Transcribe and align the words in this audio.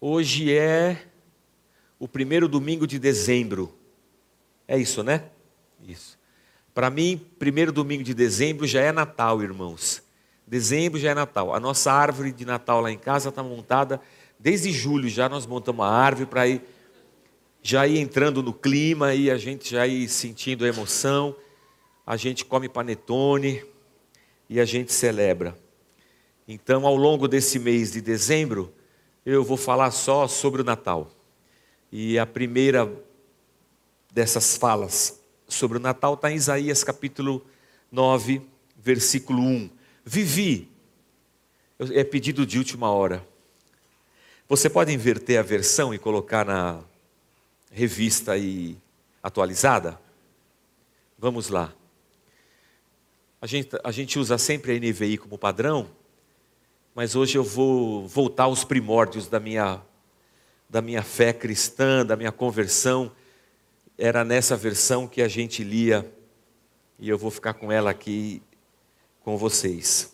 Hoje 0.00 0.56
é 0.56 0.96
o 1.98 2.06
primeiro 2.06 2.46
domingo 2.46 2.86
de 2.86 3.00
dezembro. 3.00 3.76
É 4.68 4.78
isso, 4.78 5.02
né? 5.02 5.24
Isso. 5.82 6.16
Para 6.72 6.88
mim, 6.88 7.20
primeiro 7.36 7.72
domingo 7.72 8.04
de 8.04 8.14
dezembro 8.14 8.64
já 8.64 8.80
é 8.80 8.92
Natal, 8.92 9.42
irmãos. 9.42 10.00
Dezembro 10.46 11.00
já 11.00 11.10
é 11.10 11.14
Natal. 11.14 11.52
A 11.52 11.58
nossa 11.58 11.90
árvore 11.90 12.30
de 12.30 12.44
Natal 12.44 12.80
lá 12.80 12.92
em 12.92 12.98
casa 12.98 13.30
está 13.30 13.42
montada 13.42 14.00
desde 14.38 14.70
julho. 14.70 15.08
Já 15.08 15.28
nós 15.28 15.46
montamos 15.46 15.84
a 15.84 15.88
árvore 15.88 16.26
para 16.26 16.46
ir 16.46 16.62
já 17.60 17.84
ir 17.84 17.98
entrando 17.98 18.40
no 18.40 18.52
clima 18.52 19.14
e 19.14 19.28
a 19.32 19.36
gente 19.36 19.72
já 19.72 19.84
ir 19.84 20.08
sentindo 20.08 20.64
a 20.64 20.68
emoção. 20.68 21.34
A 22.06 22.16
gente 22.16 22.44
come 22.44 22.68
panetone 22.68 23.64
e 24.48 24.60
a 24.60 24.64
gente 24.64 24.92
celebra. 24.92 25.58
Então, 26.46 26.86
ao 26.86 26.94
longo 26.94 27.26
desse 27.26 27.58
mês 27.58 27.90
de 27.90 28.00
dezembro, 28.00 28.72
eu 29.30 29.44
vou 29.44 29.58
falar 29.58 29.90
só 29.90 30.26
sobre 30.26 30.62
o 30.62 30.64
Natal. 30.64 31.10
E 31.92 32.18
a 32.18 32.24
primeira 32.24 32.90
dessas 34.10 34.56
falas 34.56 35.20
sobre 35.46 35.76
o 35.76 35.80
Natal 35.80 36.14
está 36.14 36.32
em 36.32 36.36
Isaías 36.36 36.82
capítulo 36.82 37.44
9, 37.92 38.40
versículo 38.74 39.42
1. 39.42 39.70
Vivi, 40.02 40.70
é 41.78 42.02
pedido 42.04 42.46
de 42.46 42.56
última 42.56 42.90
hora. 42.90 43.22
Você 44.48 44.70
pode 44.70 44.94
inverter 44.94 45.38
a 45.38 45.42
versão 45.42 45.92
e 45.92 45.98
colocar 45.98 46.46
na 46.46 46.80
revista 47.70 48.32
aí 48.32 48.78
atualizada? 49.22 50.00
Vamos 51.18 51.50
lá. 51.50 51.74
A 53.42 53.46
gente, 53.46 53.68
a 53.84 53.92
gente 53.92 54.18
usa 54.18 54.38
sempre 54.38 54.72
a 54.72 54.74
NVI 54.74 55.18
como 55.18 55.36
padrão, 55.36 55.90
mas 56.98 57.14
hoje 57.14 57.38
eu 57.38 57.44
vou 57.44 58.08
voltar 58.08 58.42
aos 58.42 58.64
primórdios 58.64 59.28
da 59.28 59.38
minha, 59.38 59.80
da 60.68 60.82
minha 60.82 61.00
fé 61.00 61.32
cristã, 61.32 62.04
da 62.04 62.16
minha 62.16 62.32
conversão. 62.32 63.12
Era 63.96 64.24
nessa 64.24 64.56
versão 64.56 65.06
que 65.06 65.22
a 65.22 65.28
gente 65.28 65.62
lia, 65.62 66.12
e 66.98 67.08
eu 67.08 67.16
vou 67.16 67.30
ficar 67.30 67.54
com 67.54 67.70
ela 67.70 67.88
aqui 67.88 68.42
com 69.20 69.38
vocês. 69.38 70.12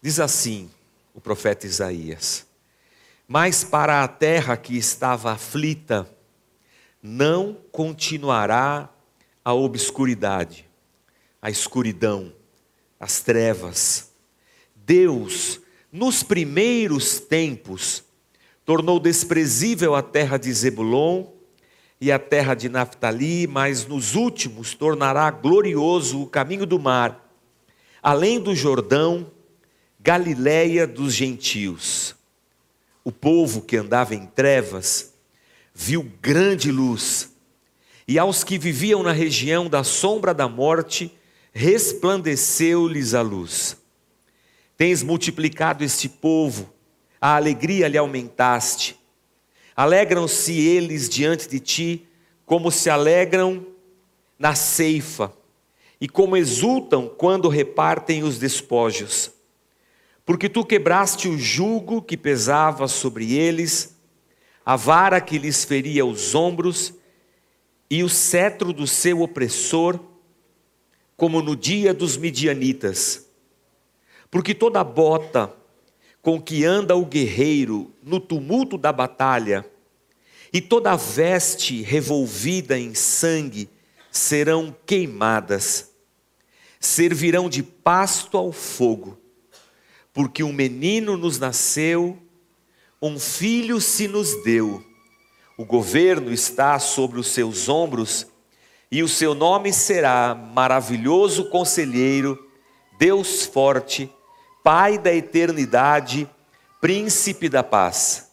Diz 0.00 0.18
assim 0.18 0.70
o 1.12 1.20
profeta 1.20 1.66
Isaías: 1.66 2.46
Mas 3.26 3.62
para 3.62 4.02
a 4.02 4.08
terra 4.08 4.56
que 4.56 4.78
estava 4.78 5.32
aflita, 5.32 6.08
não 7.02 7.52
continuará 7.70 8.88
a 9.44 9.52
obscuridade, 9.52 10.66
a 11.42 11.50
escuridão, 11.50 12.32
as 12.98 13.20
trevas. 13.20 14.10
Deus 14.74 15.60
nos 15.92 16.22
primeiros 16.22 17.18
tempos, 17.18 18.04
tornou 18.64 19.00
desprezível 19.00 19.94
a 19.94 20.02
terra 20.02 20.36
de 20.36 20.52
Zebulon 20.52 21.26
e 22.00 22.12
a 22.12 22.18
terra 22.18 22.54
de 22.54 22.68
Naphtali, 22.68 23.46
mas 23.46 23.86
nos 23.86 24.14
últimos 24.14 24.74
tornará 24.74 25.30
glorioso 25.30 26.22
o 26.22 26.26
caminho 26.26 26.66
do 26.66 26.78
mar, 26.78 27.32
além 28.02 28.38
do 28.38 28.54
Jordão, 28.54 29.30
Galiléia 30.00 30.86
dos 30.86 31.12
gentios. 31.12 32.14
O 33.02 33.10
povo 33.10 33.62
que 33.62 33.76
andava 33.76 34.14
em 34.14 34.26
trevas 34.26 35.12
viu 35.74 36.08
grande 36.22 36.70
luz, 36.70 37.34
e 38.06 38.18
aos 38.18 38.44
que 38.44 38.58
viviam 38.58 39.02
na 39.02 39.12
região 39.12 39.68
da 39.68 39.82
sombra 39.82 40.32
da 40.32 40.48
morte, 40.48 41.12
resplandeceu-lhes 41.52 43.12
a 43.12 43.22
luz. 43.22 43.76
Tens 44.78 45.02
multiplicado 45.02 45.82
este 45.82 46.08
povo, 46.08 46.72
a 47.20 47.34
alegria 47.34 47.88
lhe 47.88 47.98
aumentaste. 47.98 48.96
Alegram-se 49.74 50.52
eles 50.52 51.08
diante 51.08 51.48
de 51.48 51.58
ti, 51.58 52.06
como 52.46 52.70
se 52.70 52.88
alegram 52.88 53.66
na 54.38 54.54
ceifa, 54.54 55.32
e 56.00 56.08
como 56.08 56.36
exultam 56.36 57.08
quando 57.08 57.48
repartem 57.48 58.22
os 58.22 58.38
despojos. 58.38 59.32
Porque 60.24 60.48
tu 60.48 60.64
quebraste 60.64 61.26
o 61.26 61.36
jugo 61.36 62.00
que 62.00 62.16
pesava 62.16 62.86
sobre 62.86 63.34
eles, 63.34 63.96
a 64.64 64.76
vara 64.76 65.20
que 65.20 65.38
lhes 65.38 65.64
feria 65.64 66.06
os 66.06 66.36
ombros, 66.36 66.94
e 67.90 68.04
o 68.04 68.08
cetro 68.08 68.72
do 68.72 68.86
seu 68.86 69.22
opressor, 69.22 69.98
como 71.16 71.42
no 71.42 71.56
dia 71.56 71.92
dos 71.92 72.16
midianitas 72.16 73.27
porque 74.30 74.54
toda 74.54 74.82
bota 74.84 75.54
com 76.22 76.40
que 76.40 76.64
anda 76.64 76.96
o 76.96 77.06
guerreiro 77.06 77.92
no 78.02 78.20
tumulto 78.20 78.76
da 78.76 78.92
batalha, 78.92 79.64
e 80.52 80.60
toda 80.60 80.96
veste 80.96 81.82
revolvida 81.82 82.78
em 82.78 82.94
sangue 82.94 83.68
serão 84.10 84.74
queimadas, 84.86 85.90
servirão 86.80 87.48
de 87.48 87.62
pasto 87.62 88.36
ao 88.36 88.52
fogo, 88.52 89.18
porque 90.12 90.42
um 90.42 90.52
menino 90.52 91.16
nos 91.16 91.38
nasceu, 91.38 92.18
um 93.00 93.18
filho 93.18 93.80
se 93.80 94.08
nos 94.08 94.42
deu, 94.42 94.82
o 95.56 95.64
governo 95.64 96.32
está 96.32 96.78
sobre 96.78 97.20
os 97.20 97.28
seus 97.28 97.68
ombros, 97.68 98.26
e 98.90 99.02
o 99.02 99.08
seu 99.08 99.34
nome 99.34 99.72
será 99.72 100.34
Maravilhoso 100.34 101.50
Conselheiro, 101.50 102.38
Deus 102.98 103.44
Forte, 103.44 104.10
Pai 104.70 104.98
da 104.98 105.14
eternidade, 105.14 106.28
príncipe 106.78 107.48
da 107.48 107.62
paz, 107.62 108.32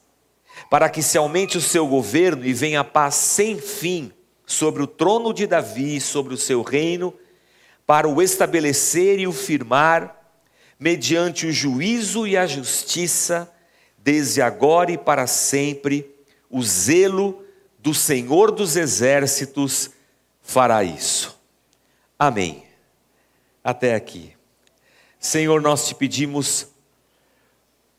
para 0.69 0.89
que 0.89 1.01
se 1.01 1.17
aumente 1.17 1.57
o 1.57 1.61
seu 1.61 1.87
governo 1.87 2.45
e 2.45 2.51
venha 2.51 2.81
a 2.81 2.83
paz 2.83 3.15
sem 3.15 3.57
fim 3.57 4.11
sobre 4.45 4.83
o 4.83 4.87
trono 4.87 5.33
de 5.33 5.47
Davi 5.47 5.95
e 5.95 6.01
sobre 6.01 6.33
o 6.33 6.37
seu 6.37 6.61
reino, 6.61 7.13
para 7.87 8.09
o 8.09 8.21
estabelecer 8.21 9.17
e 9.17 9.25
o 9.25 9.31
firmar, 9.31 10.13
mediante 10.77 11.47
o 11.47 11.53
juízo 11.53 12.27
e 12.27 12.35
a 12.35 12.45
justiça, 12.45 13.49
desde 13.97 14.41
agora 14.41 14.91
e 14.91 14.97
para 14.97 15.27
sempre, 15.27 16.13
o 16.49 16.61
zelo 16.61 17.45
do 17.79 17.93
Senhor 17.93 18.51
dos 18.51 18.75
exércitos 18.75 19.89
fará 20.41 20.83
isso. 20.83 21.39
Amém. 22.19 22.65
Até 23.63 23.95
aqui. 23.95 24.34
Senhor, 25.25 25.59
nós 25.59 25.87
te 25.87 25.95
pedimos, 25.95 26.67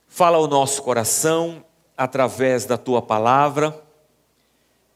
fala 0.06 0.36
ao 0.36 0.46
nosso 0.46 0.80
coração 0.80 1.64
através 1.96 2.64
da 2.64 2.78
tua 2.78 3.02
palavra. 3.02 3.84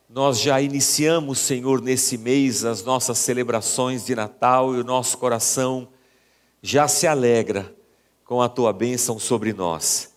Nós 0.09 0.39
já 0.39 0.61
iniciamos, 0.61 1.41
Senhor, 1.41 1.83
nesse 1.83 2.17
mês 2.17 2.65
as 2.65 2.85
nossas 2.85 3.19
celebrações 3.19 4.07
de 4.07 4.15
Natal 4.15 4.77
e 4.77 4.79
o 4.79 4.85
nosso 4.85 5.19
coração 5.19 5.89
já 6.63 6.87
se 6.87 7.05
alegra 7.05 7.75
com 8.25 8.41
a 8.41 8.49
tua 8.49 8.73
bênção 8.73 9.19
sobre 9.19 9.53
nós. 9.53 10.15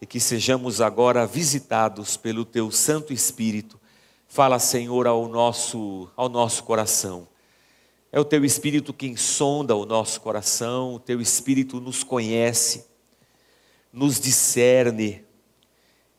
E 0.00 0.06
que 0.06 0.20
sejamos 0.20 0.80
agora 0.80 1.26
visitados 1.26 2.16
pelo 2.16 2.44
teu 2.44 2.70
Santo 2.70 3.12
Espírito. 3.12 3.76
Fala, 4.28 4.60
Senhor, 4.60 5.08
ao 5.08 5.26
nosso, 5.26 6.08
ao 6.14 6.28
nosso 6.28 6.62
coração 6.62 7.26
é 8.16 8.18
o 8.18 8.24
teu 8.24 8.46
espírito 8.46 8.94
quem 8.94 9.14
sonda 9.14 9.76
o 9.76 9.84
nosso 9.84 10.22
coração, 10.22 10.94
o 10.94 10.98
teu 10.98 11.20
espírito 11.20 11.82
nos 11.82 12.02
conhece, 12.02 12.86
nos 13.92 14.18
discerne. 14.18 15.22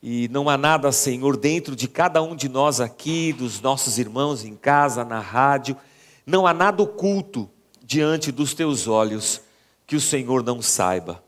E 0.04 0.28
não 0.28 0.48
há 0.48 0.56
nada, 0.56 0.92
Senhor, 0.92 1.36
dentro 1.36 1.76
de 1.76 1.88
cada 1.88 2.22
um 2.22 2.36
de 2.36 2.48
nós 2.48 2.80
aqui, 2.80 3.34
dos 3.34 3.60
nossos 3.62 3.98
irmãos 3.98 4.46
em 4.46 4.56
casa, 4.56 5.04
na 5.04 5.20
rádio, 5.20 5.76
não 6.24 6.46
há 6.46 6.54
nada 6.54 6.84
oculto 6.84 7.50
diante 7.84 8.32
dos 8.32 8.54
teus 8.54 8.88
olhos 8.88 9.42
que 9.88 9.96
o 9.96 10.02
Senhor 10.02 10.44
não 10.44 10.62
saiba. 10.62 11.24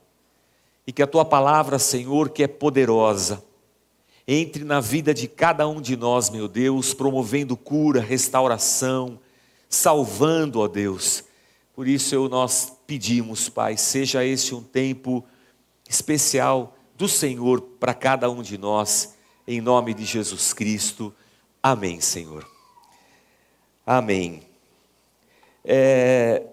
E 0.85 0.91
que 0.91 1.01
a 1.01 1.07
tua 1.07 1.25
palavra, 1.25 1.79
Senhor, 1.79 2.29
que 2.29 2.43
é 2.43 2.47
poderosa, 2.47 3.43
entre 4.27 4.63
na 4.63 4.79
vida 4.79 5.15
de 5.15 5.27
cada 5.27 5.67
um 5.67 5.81
de 5.81 5.97
nós, 5.97 6.29
meu 6.29 6.47
Deus, 6.47 6.93
promovendo 6.93 7.57
cura, 7.57 7.99
restauração, 7.99 9.19
salvando, 9.69 10.59
ó 10.59 10.67
Deus. 10.67 11.23
Por 11.73 11.87
isso 11.87 12.13
eu, 12.13 12.27
nós 12.27 12.73
pedimos, 12.85 13.47
Pai, 13.47 13.77
seja 13.77 14.25
este 14.25 14.53
um 14.55 14.63
tempo 14.63 15.23
especial 15.87 16.75
do 16.97 17.07
Senhor 17.07 17.61
para 17.61 17.93
cada 17.93 18.29
um 18.29 18.41
de 18.41 18.57
nós, 18.57 19.15
em 19.47 19.61
nome 19.61 19.93
de 19.93 20.03
Jesus 20.03 20.51
Cristo. 20.51 21.15
Amém, 21.63 22.01
Senhor. 22.01 22.45
Amém. 23.85 24.41
É, 25.63 26.45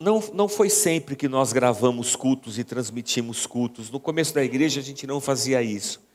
não, 0.00 0.22
não 0.32 0.48
foi 0.48 0.70
sempre 0.70 1.16
que 1.16 1.28
nós 1.28 1.52
gravamos 1.52 2.14
cultos 2.14 2.58
e 2.58 2.64
transmitimos 2.64 3.46
cultos. 3.46 3.90
No 3.90 3.98
começo 3.98 4.32
da 4.32 4.44
igreja 4.44 4.80
a 4.80 4.82
gente 4.82 5.06
não 5.06 5.20
fazia 5.20 5.60
isso. 5.62 6.07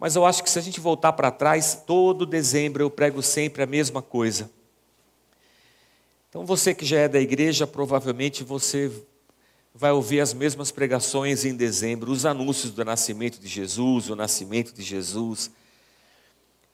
Mas 0.00 0.16
eu 0.16 0.24
acho 0.24 0.42
que 0.42 0.48
se 0.48 0.58
a 0.58 0.62
gente 0.62 0.80
voltar 0.80 1.12
para 1.12 1.30
trás, 1.30 1.82
todo 1.86 2.24
dezembro 2.24 2.82
eu 2.82 2.90
prego 2.90 3.20
sempre 3.20 3.62
a 3.62 3.66
mesma 3.66 4.00
coisa. 4.00 4.50
Então 6.30 6.46
você 6.46 6.74
que 6.74 6.86
já 6.86 7.00
é 7.00 7.06
da 7.06 7.20
igreja, 7.20 7.66
provavelmente 7.66 8.42
você 8.42 8.90
vai 9.74 9.92
ouvir 9.92 10.20
as 10.20 10.32
mesmas 10.32 10.70
pregações 10.70 11.44
em 11.44 11.54
dezembro, 11.54 12.10
os 12.10 12.24
anúncios 12.24 12.72
do 12.72 12.82
nascimento 12.82 13.38
de 13.38 13.46
Jesus, 13.46 14.08
o 14.08 14.16
nascimento 14.16 14.72
de 14.72 14.82
Jesus. 14.82 15.50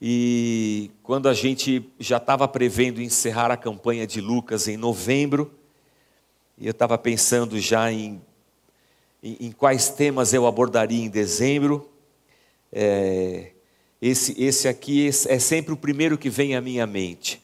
E 0.00 0.92
quando 1.02 1.28
a 1.28 1.34
gente 1.34 1.90
já 1.98 2.18
estava 2.18 2.46
prevendo 2.46 3.02
encerrar 3.02 3.50
a 3.50 3.56
campanha 3.56 4.06
de 4.06 4.20
Lucas 4.20 4.68
em 4.68 4.76
novembro, 4.76 5.52
e 6.56 6.66
eu 6.66 6.70
estava 6.70 6.96
pensando 6.96 7.58
já 7.58 7.90
em, 7.90 8.22
em, 9.20 9.36
em, 9.40 9.50
quais 9.52 9.88
temas 9.88 10.32
eu 10.32 10.46
abordaria 10.46 11.04
em 11.04 11.08
dezembro, 11.08 11.90
é, 12.72 13.52
esse, 14.00 14.40
esse 14.42 14.68
aqui 14.68 15.08
é 15.08 15.38
sempre 15.38 15.72
o 15.72 15.76
primeiro 15.76 16.18
que 16.18 16.28
vem 16.28 16.54
à 16.54 16.60
minha 16.60 16.86
mente. 16.86 17.42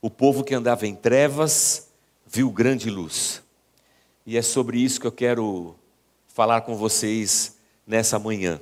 O 0.00 0.10
povo 0.10 0.42
que 0.42 0.54
andava 0.54 0.86
em 0.86 0.94
trevas 0.94 1.88
viu 2.26 2.50
grande 2.50 2.90
luz. 2.90 3.42
E 4.26 4.36
é 4.36 4.42
sobre 4.42 4.78
isso 4.78 5.00
que 5.00 5.06
eu 5.06 5.12
quero 5.12 5.74
falar 6.26 6.62
com 6.62 6.74
vocês 6.74 7.56
nessa 7.86 8.18
manhã. 8.18 8.60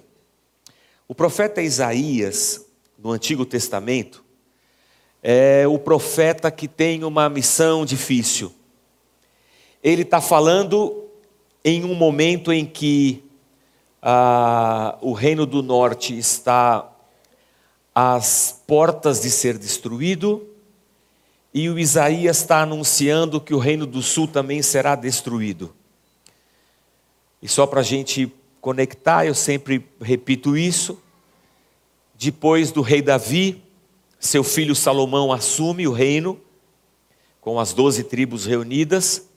O 1.07 1.15
profeta 1.15 1.63
Isaías, 1.63 2.65
no 2.99 3.11
Antigo 3.11 3.47
Testamento, 3.47 4.25
é 5.23 5.67
o 5.69 5.79
profeta 5.79 6.51
que 6.51 6.67
tem 6.67 7.05
uma 7.05 7.29
missão 7.29 7.85
difícil. 7.85 8.53
Ele 9.83 10.03
está 10.03 10.21
falando 10.21 11.09
em 11.65 11.85
um 11.85 11.95
momento 11.95 12.53
em 12.53 12.67
que 12.67 13.25
ah, 14.03 14.99
o 15.01 15.13
reino 15.13 15.47
do 15.47 15.63
norte 15.63 16.19
está 16.19 16.91
às 17.95 18.61
portas 18.67 19.21
de 19.21 19.31
ser 19.31 19.57
destruído, 19.57 20.49
e 21.55 21.69
o 21.69 21.79
Isaías 21.79 22.39
está 22.39 22.63
anunciando 22.63 23.41
que 23.41 23.55
o 23.55 23.59
reino 23.59 23.87
do 23.87 24.03
sul 24.03 24.27
também 24.27 24.61
será 24.63 24.97
destruído. 24.97 25.73
E 27.41 27.47
só 27.47 27.67
para 27.67 27.81
a 27.81 27.85
gente 27.85 28.33
conectar, 28.61 29.27
eu 29.27 29.35
sempre 29.35 29.87
repito 30.01 30.57
isso. 30.57 30.99
Depois 32.15 32.73
do 32.73 32.81
rei 32.81 33.03
Davi, 33.03 33.63
seu 34.19 34.43
filho 34.43 34.75
Salomão 34.75 35.33
assume 35.33 35.87
o 35.87 35.93
reino, 35.93 36.41
com 37.41 37.59
as 37.59 37.73
doze 37.73 38.05
tribos 38.05 38.47
reunidas. 38.47 39.29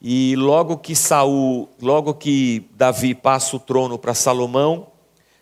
E 0.00 0.36
logo 0.36 0.76
que 0.76 0.94
Saul, 0.94 1.68
logo 1.80 2.14
que 2.14 2.68
Davi 2.74 3.14
passa 3.14 3.56
o 3.56 3.60
trono 3.60 3.98
para 3.98 4.14
Salomão, 4.14 4.88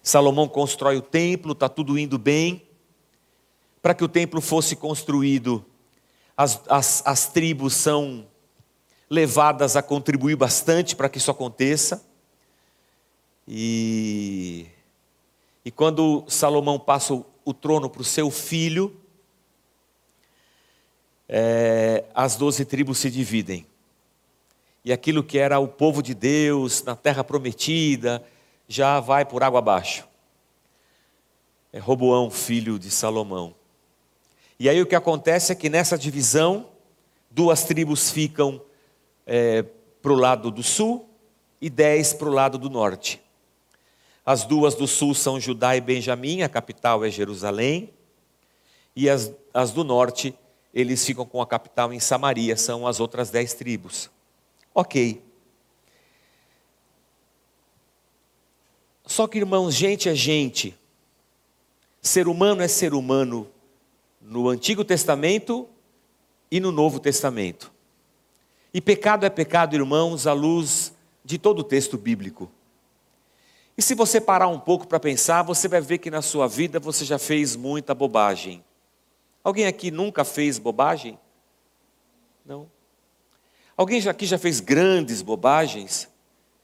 Salomão 0.02 0.46
constrói 0.46 0.98
o 0.98 1.02
templo, 1.02 1.52
está 1.52 1.68
tudo 1.68 1.98
indo 1.98 2.18
bem. 2.18 2.62
Para 3.80 3.94
que 3.94 4.04
o 4.04 4.08
templo 4.08 4.40
fosse 4.40 4.76
construído, 4.76 5.64
as, 6.36 6.60
as, 6.68 7.02
as 7.06 7.26
tribos 7.28 7.74
são 7.74 8.26
levadas 9.08 9.76
a 9.76 9.82
contribuir 9.82 10.36
bastante 10.36 10.94
para 10.94 11.08
que 11.08 11.18
isso 11.18 11.30
aconteça. 11.30 12.04
E, 13.46 14.66
e 15.64 15.70
quando 15.70 16.24
Salomão 16.28 16.78
passa 16.78 17.14
o, 17.14 17.26
o 17.44 17.52
trono 17.52 17.88
para 17.88 18.02
o 18.02 18.04
seu 18.04 18.30
filho, 18.30 18.94
é, 21.28 22.04
as 22.14 22.36
doze 22.36 22.64
tribos 22.64 22.98
se 22.98 23.10
dividem. 23.10 23.66
E 24.84 24.92
aquilo 24.92 25.24
que 25.24 25.38
era 25.38 25.58
o 25.58 25.66
povo 25.66 26.02
de 26.02 26.14
Deus 26.14 26.82
na 26.82 26.94
terra 26.94 27.24
prometida, 27.24 28.22
já 28.68 29.00
vai 29.00 29.24
por 29.24 29.42
água 29.42 29.58
abaixo. 29.58 30.06
É 31.72 31.78
Roboão, 31.78 32.30
filho 32.30 32.78
de 32.78 32.90
Salomão. 32.90 33.54
E 34.58 34.68
aí 34.68 34.80
o 34.80 34.86
que 34.86 34.94
acontece 34.94 35.52
é 35.52 35.54
que 35.54 35.68
nessa 35.68 35.98
divisão, 35.98 36.68
duas 37.30 37.64
tribos 37.64 38.10
ficam 38.10 38.60
é, 39.26 39.64
para 40.02 40.12
o 40.12 40.16
lado 40.16 40.50
do 40.50 40.62
sul 40.62 41.08
e 41.60 41.70
dez 41.70 42.12
para 42.12 42.28
o 42.28 42.32
lado 42.32 42.58
do 42.58 42.68
norte. 42.68 43.20
As 44.24 44.44
duas 44.44 44.74
do 44.74 44.86
sul 44.86 45.14
são 45.14 45.40
Judá 45.40 45.76
e 45.76 45.80
Benjamim, 45.80 46.42
a 46.42 46.48
capital 46.48 47.04
é 47.04 47.10
Jerusalém. 47.10 47.90
E 48.94 49.10
as, 49.10 49.32
as 49.52 49.72
do 49.72 49.82
norte, 49.82 50.34
eles 50.72 51.04
ficam 51.04 51.26
com 51.26 51.42
a 51.42 51.46
capital 51.46 51.92
em 51.92 51.98
Samaria, 51.98 52.56
são 52.56 52.86
as 52.86 53.00
outras 53.00 53.30
dez 53.30 53.54
tribos. 53.54 54.10
Ok. 54.74 55.22
Só 59.06 59.28
que, 59.28 59.38
irmãos, 59.38 59.74
gente 59.74 60.08
é 60.08 60.14
gente. 60.14 60.76
Ser 62.02 62.26
humano 62.26 62.62
é 62.62 62.68
ser 62.68 62.92
humano 62.92 63.48
no 64.20 64.48
Antigo 64.48 64.84
Testamento 64.84 65.68
e 66.50 66.58
no 66.58 66.72
Novo 66.72 66.98
Testamento. 66.98 67.72
E 68.72 68.80
pecado 68.80 69.24
é 69.24 69.30
pecado, 69.30 69.76
irmãos, 69.76 70.26
à 70.26 70.32
luz 70.32 70.92
de 71.24 71.38
todo 71.38 71.60
o 71.60 71.64
texto 71.64 71.96
bíblico. 71.96 72.50
E 73.76 73.82
se 73.82 73.94
você 73.94 74.20
parar 74.20 74.48
um 74.48 74.58
pouco 74.58 74.86
para 74.86 74.98
pensar, 74.98 75.42
você 75.42 75.68
vai 75.68 75.80
ver 75.80 75.98
que 75.98 76.10
na 76.10 76.22
sua 76.22 76.48
vida 76.48 76.80
você 76.80 77.04
já 77.04 77.18
fez 77.18 77.54
muita 77.54 77.94
bobagem. 77.94 78.64
Alguém 79.42 79.66
aqui 79.66 79.90
nunca 79.90 80.24
fez 80.24 80.58
bobagem? 80.58 81.18
Não. 82.44 82.73
Alguém 83.76 84.06
aqui 84.08 84.26
já 84.26 84.38
fez 84.38 84.60
grandes 84.60 85.20
bobagens? 85.20 86.08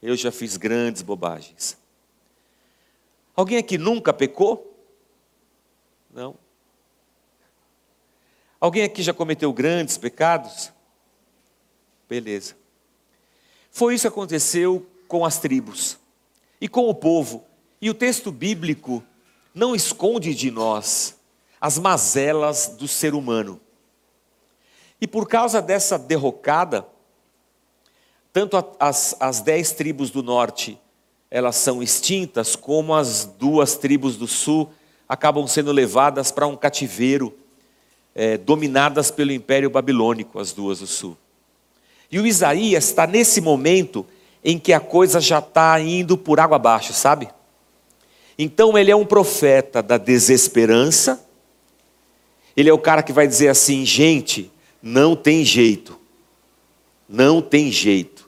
Eu 0.01 0.15
já 0.15 0.31
fiz 0.31 0.57
grandes 0.57 1.01
bobagens. 1.01 1.77
Alguém 3.35 3.57
aqui 3.57 3.77
nunca 3.77 4.13
pecou? 4.13 4.71
Não. 6.13 6.35
Alguém 8.59 8.83
aqui 8.83 9.01
já 9.01 9.13
cometeu 9.13 9.51
grandes 9.51 9.97
pecados? 9.97 10.71
Beleza. 12.07 12.55
Foi 13.71 13.95
isso 13.95 14.03
que 14.03 14.07
aconteceu 14.07 14.85
com 15.07 15.25
as 15.25 15.39
tribos 15.39 15.97
e 16.59 16.67
com 16.67 16.87
o 16.87 16.93
povo. 16.93 17.45
E 17.81 17.89
o 17.89 17.93
texto 17.93 18.31
bíblico 18.31 19.03
não 19.53 19.75
esconde 19.75 20.35
de 20.35 20.51
nós 20.51 21.17
as 21.59 21.77
mazelas 21.77 22.67
do 22.67 22.87
ser 22.87 23.13
humano. 23.13 23.59
E 24.99 25.07
por 25.07 25.27
causa 25.27 25.61
dessa 25.61 25.97
derrocada, 25.97 26.87
tanto 28.33 28.63
as, 28.79 29.15
as 29.19 29.41
dez 29.41 29.71
tribos 29.71 30.09
do 30.09 30.23
norte 30.23 30.79
elas 31.31 31.55
são 31.55 31.81
extintas, 31.81 32.57
como 32.57 32.93
as 32.93 33.23
duas 33.23 33.77
tribos 33.77 34.17
do 34.17 34.27
sul 34.27 34.69
acabam 35.07 35.47
sendo 35.47 35.71
levadas 35.71 36.29
para 36.29 36.45
um 36.45 36.57
cativeiro, 36.57 37.33
é, 38.13 38.37
dominadas 38.37 39.09
pelo 39.09 39.31
Império 39.31 39.69
Babilônico, 39.69 40.39
as 40.39 40.51
duas 40.51 40.79
do 40.79 40.87
sul. 40.87 41.17
E 42.11 42.19
o 42.19 42.27
Isaías 42.27 42.83
está 42.85 43.07
nesse 43.07 43.39
momento 43.39 44.05
em 44.43 44.59
que 44.59 44.73
a 44.73 44.79
coisa 44.81 45.21
já 45.21 45.39
está 45.39 45.79
indo 45.79 46.17
por 46.17 46.37
água 46.37 46.57
abaixo, 46.57 46.91
sabe? 46.91 47.29
Então 48.37 48.77
ele 48.77 48.91
é 48.91 48.95
um 48.95 49.05
profeta 49.05 49.81
da 49.81 49.97
desesperança, 49.97 51.25
ele 52.57 52.69
é 52.69 52.73
o 52.73 52.79
cara 52.79 53.01
que 53.01 53.13
vai 53.13 53.25
dizer 53.25 53.47
assim: 53.47 53.85
gente, 53.85 54.51
não 54.81 55.15
tem 55.15 55.45
jeito, 55.45 55.97
não 57.07 57.41
tem 57.41 57.71
jeito, 57.71 58.20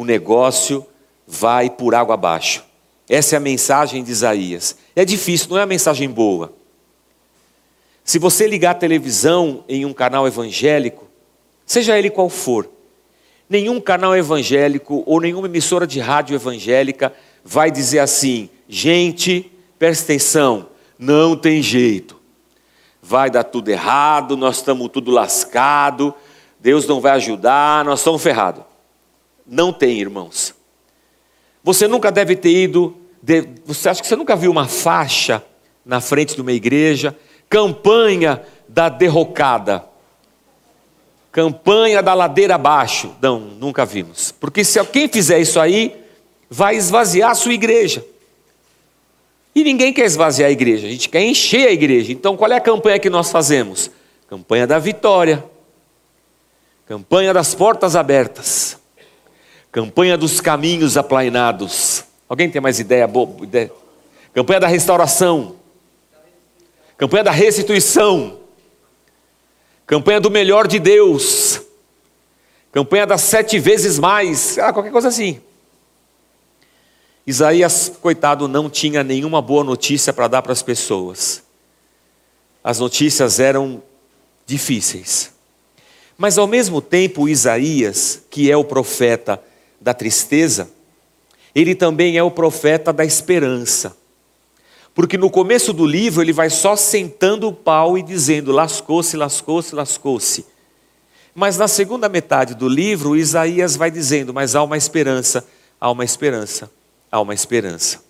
o 0.00 0.04
negócio 0.04 0.86
vai 1.26 1.68
por 1.68 1.94
água 1.94 2.14
abaixo. 2.14 2.64
Essa 3.06 3.36
é 3.36 3.38
a 3.38 3.40
mensagem 3.40 4.02
de 4.02 4.10
Isaías. 4.10 4.74
É 4.96 5.04
difícil, 5.04 5.48
não 5.50 5.58
é 5.58 5.60
uma 5.60 5.66
mensagem 5.66 6.08
boa. 6.08 6.54
Se 8.02 8.18
você 8.18 8.46
ligar 8.46 8.70
a 8.70 8.74
televisão 8.74 9.62
em 9.68 9.84
um 9.84 9.92
canal 9.92 10.26
evangélico, 10.26 11.06
seja 11.66 11.98
ele 11.98 12.08
qual 12.08 12.30
for, 12.30 12.66
nenhum 13.46 13.78
canal 13.78 14.16
evangélico 14.16 15.02
ou 15.04 15.20
nenhuma 15.20 15.48
emissora 15.48 15.86
de 15.86 16.00
rádio 16.00 16.34
evangélica 16.34 17.12
vai 17.44 17.70
dizer 17.70 17.98
assim: 17.98 18.48
gente, 18.66 19.52
presta 19.78 20.04
atenção, 20.04 20.68
não 20.98 21.36
tem 21.36 21.60
jeito, 21.60 22.18
vai 23.02 23.28
dar 23.28 23.44
tudo 23.44 23.68
errado, 23.68 24.34
nós 24.34 24.56
estamos 24.56 24.88
tudo 24.88 25.10
lascado, 25.10 26.14
Deus 26.58 26.86
não 26.86 27.02
vai 27.02 27.12
ajudar, 27.12 27.84
nós 27.84 28.00
estamos 28.00 28.22
ferrados. 28.22 28.69
Não 29.50 29.72
tem, 29.72 29.98
irmãos. 29.98 30.54
Você 31.64 31.88
nunca 31.88 32.12
deve 32.12 32.36
ter 32.36 32.52
ido, 32.52 32.96
você 33.64 33.88
acha 33.88 34.00
que 34.00 34.06
você 34.06 34.14
nunca 34.14 34.36
viu 34.36 34.48
uma 34.48 34.68
faixa 34.68 35.44
na 35.84 36.00
frente 36.00 36.36
de 36.36 36.40
uma 36.40 36.52
igreja, 36.52 37.16
campanha 37.48 38.40
da 38.68 38.88
derrocada, 38.88 39.84
campanha 41.32 42.00
da 42.00 42.14
ladeira 42.14 42.54
abaixo. 42.54 43.12
Não, 43.20 43.40
nunca 43.40 43.84
vimos. 43.84 44.30
Porque 44.30 44.62
se 44.62 44.78
alguém 44.78 45.08
fizer 45.08 45.40
isso 45.40 45.58
aí, 45.58 46.00
vai 46.48 46.76
esvaziar 46.76 47.32
a 47.32 47.34
sua 47.34 47.52
igreja. 47.52 48.06
E 49.52 49.64
ninguém 49.64 49.92
quer 49.92 50.06
esvaziar 50.06 50.48
a 50.48 50.52
igreja, 50.52 50.86
a 50.86 50.90
gente 50.90 51.08
quer 51.08 51.24
encher 51.24 51.66
a 51.66 51.72
igreja. 51.72 52.12
Então 52.12 52.36
qual 52.36 52.52
é 52.52 52.56
a 52.56 52.60
campanha 52.60 53.00
que 53.00 53.10
nós 53.10 53.32
fazemos? 53.32 53.90
Campanha 54.28 54.64
da 54.64 54.78
vitória. 54.78 55.44
Campanha 56.86 57.34
das 57.34 57.52
portas 57.52 57.96
abertas. 57.96 58.79
Campanha 59.72 60.16
dos 60.16 60.40
caminhos 60.40 60.96
aplainados. 60.96 62.04
Alguém 62.28 62.50
tem 62.50 62.60
mais 62.60 62.80
ideia 62.80 63.06
boa? 63.06 63.28
Campanha 64.34 64.60
da 64.60 64.66
restauração. 64.66 65.56
Campanha 66.96 67.24
da 67.24 67.30
restituição. 67.30 68.38
Campanha 69.86 70.20
do 70.20 70.30
melhor 70.30 70.66
de 70.66 70.78
Deus. 70.78 71.60
Campanha 72.72 73.06
das 73.06 73.22
sete 73.22 73.58
vezes 73.58 73.98
mais, 73.98 74.56
ah, 74.58 74.72
qualquer 74.72 74.92
coisa 74.92 75.08
assim. 75.08 75.40
Isaías, 77.26 77.92
coitado, 78.00 78.46
não 78.46 78.70
tinha 78.70 79.02
nenhuma 79.02 79.42
boa 79.42 79.64
notícia 79.64 80.12
para 80.12 80.28
dar 80.28 80.42
para 80.42 80.52
as 80.52 80.62
pessoas. 80.62 81.42
As 82.62 82.78
notícias 82.78 83.40
eram 83.40 83.82
difíceis. 84.46 85.32
Mas 86.16 86.38
ao 86.38 86.46
mesmo 86.46 86.80
tempo, 86.80 87.28
Isaías, 87.28 88.22
que 88.30 88.50
é 88.50 88.56
o 88.56 88.64
profeta 88.64 89.42
da 89.80 89.94
tristeza, 89.94 90.70
ele 91.54 91.74
também 91.74 92.16
é 92.16 92.22
o 92.22 92.30
profeta 92.30 92.92
da 92.92 93.04
esperança. 93.04 93.96
Porque 94.94 95.16
no 95.16 95.30
começo 95.30 95.72
do 95.72 95.86
livro 95.86 96.22
ele 96.22 96.32
vai 96.32 96.50
só 96.50 96.76
sentando 96.76 97.48
o 97.48 97.52
pau 97.52 97.96
e 97.96 98.02
dizendo: 98.02 98.52
lascou-se, 98.52 99.16
lascou-se, 99.16 99.74
lascou-se. 99.74 100.46
Mas 101.34 101.56
na 101.56 101.68
segunda 101.68 102.08
metade 102.08 102.54
do 102.54 102.68
livro, 102.68 103.16
Isaías 103.16 103.76
vai 103.76 103.90
dizendo: 103.90 104.34
mas 104.34 104.54
há 104.54 104.62
uma 104.62 104.76
esperança, 104.76 105.46
há 105.80 105.90
uma 105.90 106.04
esperança, 106.04 106.70
há 107.10 107.20
uma 107.20 107.34
esperança. 107.34 108.02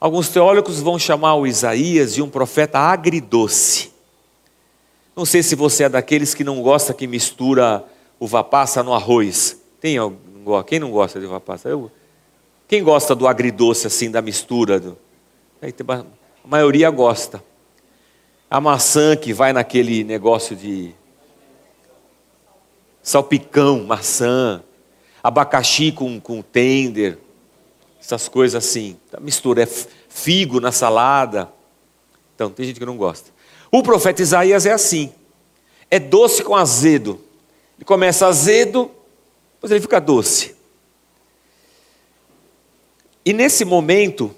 Alguns 0.00 0.28
teólogos 0.28 0.80
vão 0.80 0.98
chamar 0.98 1.34
o 1.36 1.46
Isaías 1.46 2.14
de 2.14 2.22
um 2.22 2.28
profeta 2.28 2.78
agridoce. 2.78 3.90
Não 5.16 5.24
sei 5.24 5.42
se 5.42 5.56
você 5.56 5.84
é 5.84 5.88
daqueles 5.88 6.34
que 6.34 6.44
não 6.44 6.62
gosta 6.62 6.94
que 6.94 7.06
mistura 7.06 7.84
uva 8.20 8.44
passa 8.44 8.82
no 8.82 8.92
arroz. 8.92 9.60
Tem 9.80 9.96
quem 10.66 10.78
não 10.78 10.90
gosta 10.90 11.20
de 11.20 11.26
uva 11.26 11.40
passa? 11.40 11.68
Eu, 11.68 11.90
quem 12.66 12.82
gosta 12.82 13.14
do 13.14 13.26
agridoce 13.26 13.86
assim 13.86 14.10
da 14.10 14.20
mistura? 14.20 14.80
Do, 14.80 14.98
a 15.62 16.04
maioria 16.44 16.90
gosta. 16.90 17.42
A 18.50 18.60
maçã 18.60 19.16
que 19.16 19.32
vai 19.32 19.52
naquele 19.52 20.04
negócio 20.04 20.56
de 20.56 20.94
salpicão, 23.02 23.84
maçã, 23.84 24.62
abacaxi 25.22 25.92
com, 25.92 26.20
com 26.20 26.42
tender, 26.42 27.18
essas 28.00 28.28
coisas 28.28 28.64
assim. 28.64 28.96
A 29.12 29.20
mistura 29.20 29.62
é 29.62 29.68
figo 30.08 30.60
na 30.60 30.72
salada. 30.72 31.50
Então, 32.34 32.50
tem 32.50 32.66
gente 32.66 32.78
que 32.78 32.86
não 32.86 32.96
gosta. 32.96 33.30
O 33.70 33.82
profeta 33.82 34.22
Isaías 34.22 34.66
é 34.66 34.72
assim. 34.72 35.12
É 35.90 35.98
doce 35.98 36.42
com 36.42 36.56
azedo. 36.56 37.20
Ele 37.76 37.84
começa 37.84 38.26
azedo, 38.26 38.90
depois 39.58 39.72
ele 39.72 39.80
fica 39.80 40.00
doce. 40.00 40.54
E 43.24 43.32
nesse 43.32 43.64
momento, 43.64 44.34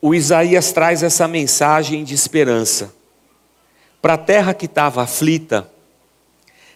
o 0.00 0.14
Isaías 0.14 0.72
traz 0.72 1.02
essa 1.02 1.28
mensagem 1.28 2.02
de 2.02 2.14
esperança. 2.14 2.94
Para 4.00 4.14
a 4.14 4.18
terra 4.18 4.54
que 4.54 4.64
estava 4.64 5.02
aflita, 5.02 5.70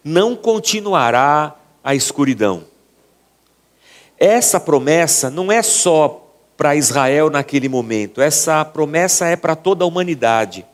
não 0.04 0.36
continuará 0.36 1.56
a 1.82 1.94
escuridão. 1.94 2.64
Essa 4.18 4.60
promessa 4.60 5.30
não 5.30 5.50
é 5.50 5.62
só 5.62 6.26
para 6.58 6.76
Israel 6.76 7.30
naquele 7.30 7.68
momento, 7.68 8.20
essa 8.20 8.64
promessa 8.64 9.26
é 9.26 9.36
para 9.36 9.56
toda 9.56 9.84
a 9.84 9.86
humanidade. 9.86 10.66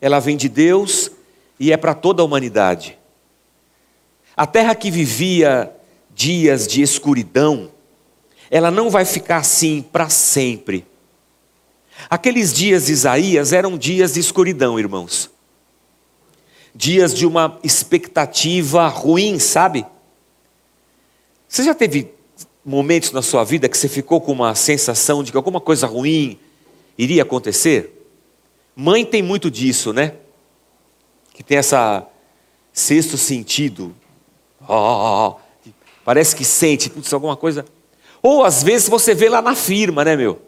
Ela 0.00 0.20
vem 0.20 0.36
de 0.36 0.48
Deus 0.48 1.10
e 1.58 1.72
é 1.72 1.76
para 1.76 1.94
toda 1.94 2.22
a 2.22 2.24
humanidade. 2.24 2.99
A 4.40 4.46
terra 4.46 4.74
que 4.74 4.90
vivia 4.90 5.70
dias 6.14 6.66
de 6.66 6.80
escuridão, 6.80 7.70
ela 8.50 8.70
não 8.70 8.88
vai 8.88 9.04
ficar 9.04 9.36
assim 9.36 9.82
para 9.82 10.08
sempre. 10.08 10.86
Aqueles 12.08 12.50
dias 12.50 12.86
de 12.86 12.92
Isaías 12.92 13.52
eram 13.52 13.76
dias 13.76 14.14
de 14.14 14.20
escuridão, 14.20 14.78
irmãos 14.78 15.30
dias 16.74 17.12
de 17.12 17.26
uma 17.26 17.58
expectativa 17.62 18.86
ruim, 18.88 19.38
sabe? 19.38 19.84
Você 21.48 21.64
já 21.64 21.74
teve 21.74 22.14
momentos 22.64 23.12
na 23.12 23.22
sua 23.22 23.44
vida 23.44 23.68
que 23.68 23.76
você 23.76 23.88
ficou 23.88 24.20
com 24.20 24.32
uma 24.32 24.54
sensação 24.54 25.22
de 25.22 25.30
que 25.30 25.36
alguma 25.36 25.60
coisa 25.60 25.86
ruim 25.86 26.38
iria 26.96 27.22
acontecer? 27.22 28.08
Mãe 28.74 29.04
tem 29.04 29.22
muito 29.22 29.50
disso, 29.50 29.92
né? 29.92 30.14
Que 31.34 31.42
tem 31.42 31.58
essa 31.58 32.06
sexto 32.72 33.16
sentido. 33.18 33.94
Oh, 34.68 35.36
parece 36.04 36.34
que 36.36 36.44
sente, 36.44 36.90
putz, 36.90 37.12
alguma 37.12 37.36
coisa. 37.36 37.64
Ou 38.22 38.44
às 38.44 38.62
vezes 38.62 38.88
você 38.88 39.14
vê 39.14 39.28
lá 39.28 39.40
na 39.40 39.54
firma, 39.54 40.04
né, 40.04 40.16
meu? 40.16 40.40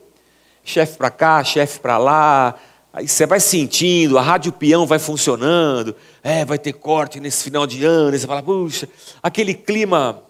Chefe 0.64 0.96
para 0.96 1.10
cá, 1.10 1.42
chefe 1.42 1.80
para 1.80 1.98
lá, 1.98 2.54
Aí 2.94 3.08
você 3.08 3.24
vai 3.24 3.40
sentindo, 3.40 4.18
a 4.18 4.22
rádio 4.22 4.52
peão 4.52 4.86
vai 4.86 4.98
funcionando, 4.98 5.96
é, 6.22 6.44
vai 6.44 6.58
ter 6.58 6.74
corte 6.74 7.18
nesse 7.18 7.42
final 7.42 7.66
de 7.66 7.82
ano, 7.86 8.18
você 8.18 8.26
fala, 8.26 8.42
puxa, 8.42 8.86
aquele 9.22 9.54
clima. 9.54 10.22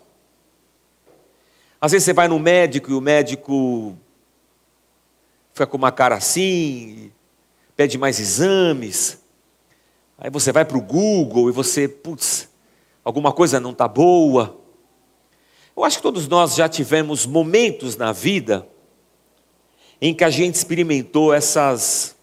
Às 1.81 1.91
vezes 1.91 2.05
você 2.05 2.13
vai 2.13 2.29
no 2.29 2.39
médico 2.39 2.93
e 2.93 2.95
o 2.95 3.01
médico 3.01 3.99
fica 5.53 5.67
com 5.67 5.77
uma 5.77 5.91
cara 5.91 6.15
assim, 6.15 7.11
pede 7.75 7.99
mais 7.99 8.21
exames. 8.21 9.19
Aí 10.17 10.31
você 10.31 10.53
vai 10.53 10.65
para 10.65 10.79
o 10.79 10.81
Google 10.81 11.49
e 11.49 11.53
você, 11.53 11.89
putz, 11.89 12.49
alguma 13.05 13.33
coisa 13.33 13.61
não 13.61 13.73
está 13.73 13.87
boa. 13.89 14.59
Eu 15.77 15.85
acho 15.85 15.97
que 15.97 16.03
todos 16.03 16.29
nós 16.29 16.55
já 16.55 16.69
tivemos 16.69 17.27
momentos 17.27 17.97
na 17.97 18.13
vida 18.13 18.67
em 20.01 20.15
que 20.15 20.25
a 20.25 20.31
gente 20.31 20.57
experimentou 20.57 21.33
essas 21.33 22.17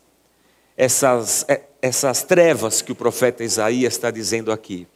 essas, 0.79 1.43
é, 1.49 1.63
essas 1.81 2.23
trevas 2.23 2.81
que 2.81 2.93
o 2.93 2.95
profeta 2.95 3.43
Isaías 3.43 3.93
está 3.93 4.09
dizendo 4.09 4.49
aqui. 4.49 4.87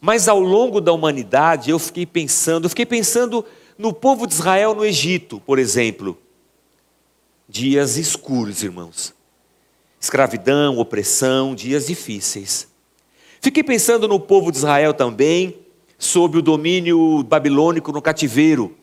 Mas 0.00 0.26
ao 0.26 0.40
longo 0.40 0.80
da 0.80 0.92
humanidade 0.92 1.70
eu 1.70 1.78
fiquei 1.78 2.04
pensando, 2.04 2.64
eu 2.64 2.68
fiquei 2.68 2.84
pensando 2.84 3.44
no 3.78 3.92
povo 3.92 4.26
de 4.26 4.34
Israel 4.34 4.74
no 4.74 4.84
Egito, 4.84 5.40
por 5.40 5.56
exemplo. 5.56 6.18
Dias 7.48 7.96
escuros, 7.96 8.64
irmãos. 8.64 9.14
Escravidão, 10.00 10.78
opressão, 10.78 11.54
dias 11.54 11.86
difíceis. 11.86 12.66
Fiquei 13.44 13.62
pensando 13.62 14.08
no 14.08 14.18
povo 14.18 14.50
de 14.50 14.56
Israel 14.56 14.94
também, 14.94 15.66
sob 15.98 16.38
o 16.38 16.42
domínio 16.42 17.22
babilônico 17.22 17.92
no 17.92 18.00
cativeiro. 18.00 18.74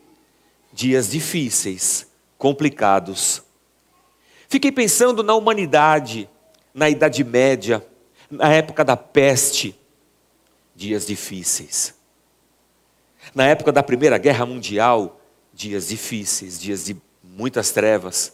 Dias 0.72 1.10
difíceis, 1.10 2.06
complicados. 2.38 3.42
Fiquei 4.48 4.70
pensando 4.70 5.24
na 5.24 5.34
humanidade, 5.34 6.30
na 6.72 6.88
Idade 6.88 7.24
Média, 7.24 7.84
na 8.30 8.52
época 8.52 8.84
da 8.84 8.96
peste, 8.96 9.76
dias 10.76 11.08
difíceis. 11.08 11.96
Na 13.34 13.44
época 13.48 13.72
da 13.72 13.82
Primeira 13.82 14.16
Guerra 14.16 14.46
Mundial, 14.46 15.20
dias 15.52 15.88
difíceis, 15.88 16.60
dias 16.60 16.84
de 16.84 16.96
muitas 17.20 17.72
trevas. 17.72 18.32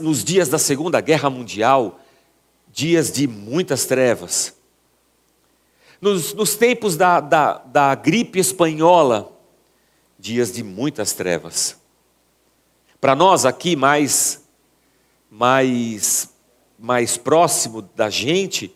Nos 0.00 0.24
dias 0.24 0.48
da 0.48 0.58
Segunda 0.58 1.02
Guerra 1.02 1.28
Mundial, 1.28 2.00
dias 2.72 3.12
de 3.12 3.28
muitas 3.28 3.84
trevas. 3.84 4.55
Nos, 6.06 6.32
nos 6.34 6.54
tempos 6.54 6.96
da, 6.96 7.18
da, 7.18 7.58
da 7.58 7.92
gripe 7.96 8.38
espanhola, 8.38 9.32
dias 10.16 10.52
de 10.52 10.62
muitas 10.62 11.12
trevas. 11.12 11.76
Para 13.00 13.16
nós 13.16 13.44
aqui, 13.44 13.74
mais 13.74 14.46
mais, 15.28 16.32
mais 16.78 17.16
próximo 17.16 17.82
da 17.82 18.08
gente, 18.08 18.72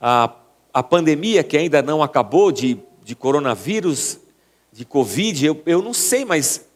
a, 0.00 0.32
a 0.72 0.80
pandemia 0.80 1.42
que 1.42 1.56
ainda 1.56 1.82
não 1.82 2.04
acabou 2.04 2.52
de, 2.52 2.78
de 3.02 3.16
coronavírus, 3.16 4.20
de 4.72 4.84
Covid, 4.84 5.44
eu, 5.44 5.60
eu 5.66 5.82
não 5.82 5.92
sei, 5.92 6.24
mas 6.24 6.68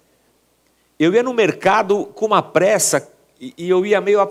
eu 0.99 1.15
ia 1.15 1.23
no 1.23 1.33
mercado 1.33 2.07
com 2.07 2.27
uma 2.27 2.43
pressa 2.43 3.09
e, 3.41 3.55
e 3.57 3.71
eu 3.71 3.87
ia 3.87 4.01
meio. 4.01 4.29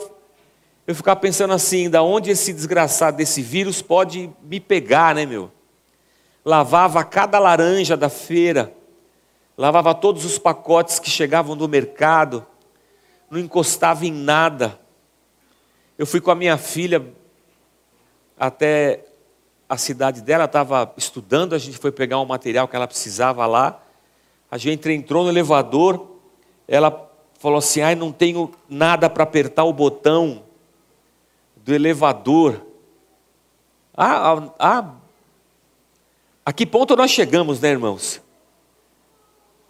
Eu 0.85 0.93
ficava 0.93 1.17
pensando 1.17 1.53
assim, 1.53 1.89
da 1.89 2.03
onde 2.03 2.29
esse 2.29 2.51
desgraçado 2.51 3.15
desse 3.15 3.41
vírus 3.41 3.81
pode 3.81 4.29
me 4.41 4.59
pegar, 4.59 5.15
né, 5.15 5.25
meu? 5.25 5.49
Lavava 6.43 7.01
cada 7.05 7.39
laranja 7.39 7.95
da 7.95 8.09
feira, 8.09 8.75
lavava 9.57 9.95
todos 9.95 10.25
os 10.25 10.37
pacotes 10.37 10.99
que 10.99 11.09
chegavam 11.09 11.55
do 11.55 11.69
mercado, 11.69 12.45
não 13.31 13.39
encostava 13.39 14.05
em 14.05 14.11
nada. 14.11 14.77
Eu 15.97 16.05
fui 16.05 16.19
com 16.19 16.31
a 16.31 16.35
minha 16.35 16.57
filha 16.57 17.13
até 18.37 19.05
a 19.69 19.77
cidade 19.77 20.21
dela, 20.21 20.43
estava 20.43 20.93
estudando, 20.97 21.55
a 21.55 21.57
gente 21.57 21.77
foi 21.77 21.93
pegar 21.93 22.19
um 22.19 22.25
material 22.25 22.67
que 22.67 22.75
ela 22.75 22.87
precisava 22.87 23.45
lá. 23.45 23.81
A 24.51 24.57
gente 24.57 24.91
entrou 24.91 25.23
no 25.23 25.29
elevador, 25.29 26.17
ela 26.67 27.09
falou 27.39 27.59
assim: 27.59 27.79
ai, 27.79 27.95
não 27.95 28.11
tenho 28.11 28.51
nada 28.67 29.09
para 29.09 29.23
apertar 29.23 29.63
o 29.63 29.71
botão 29.71 30.43
do 31.63 31.73
elevador. 31.73 32.65
Ah, 33.95 34.33
ah, 34.33 34.53
ah, 34.59 34.93
a 36.45 36.51
que 36.51 36.65
ponto 36.65 36.95
nós 36.95 37.09
chegamos, 37.09 37.59
né, 37.61 37.69
irmãos? 37.69 38.21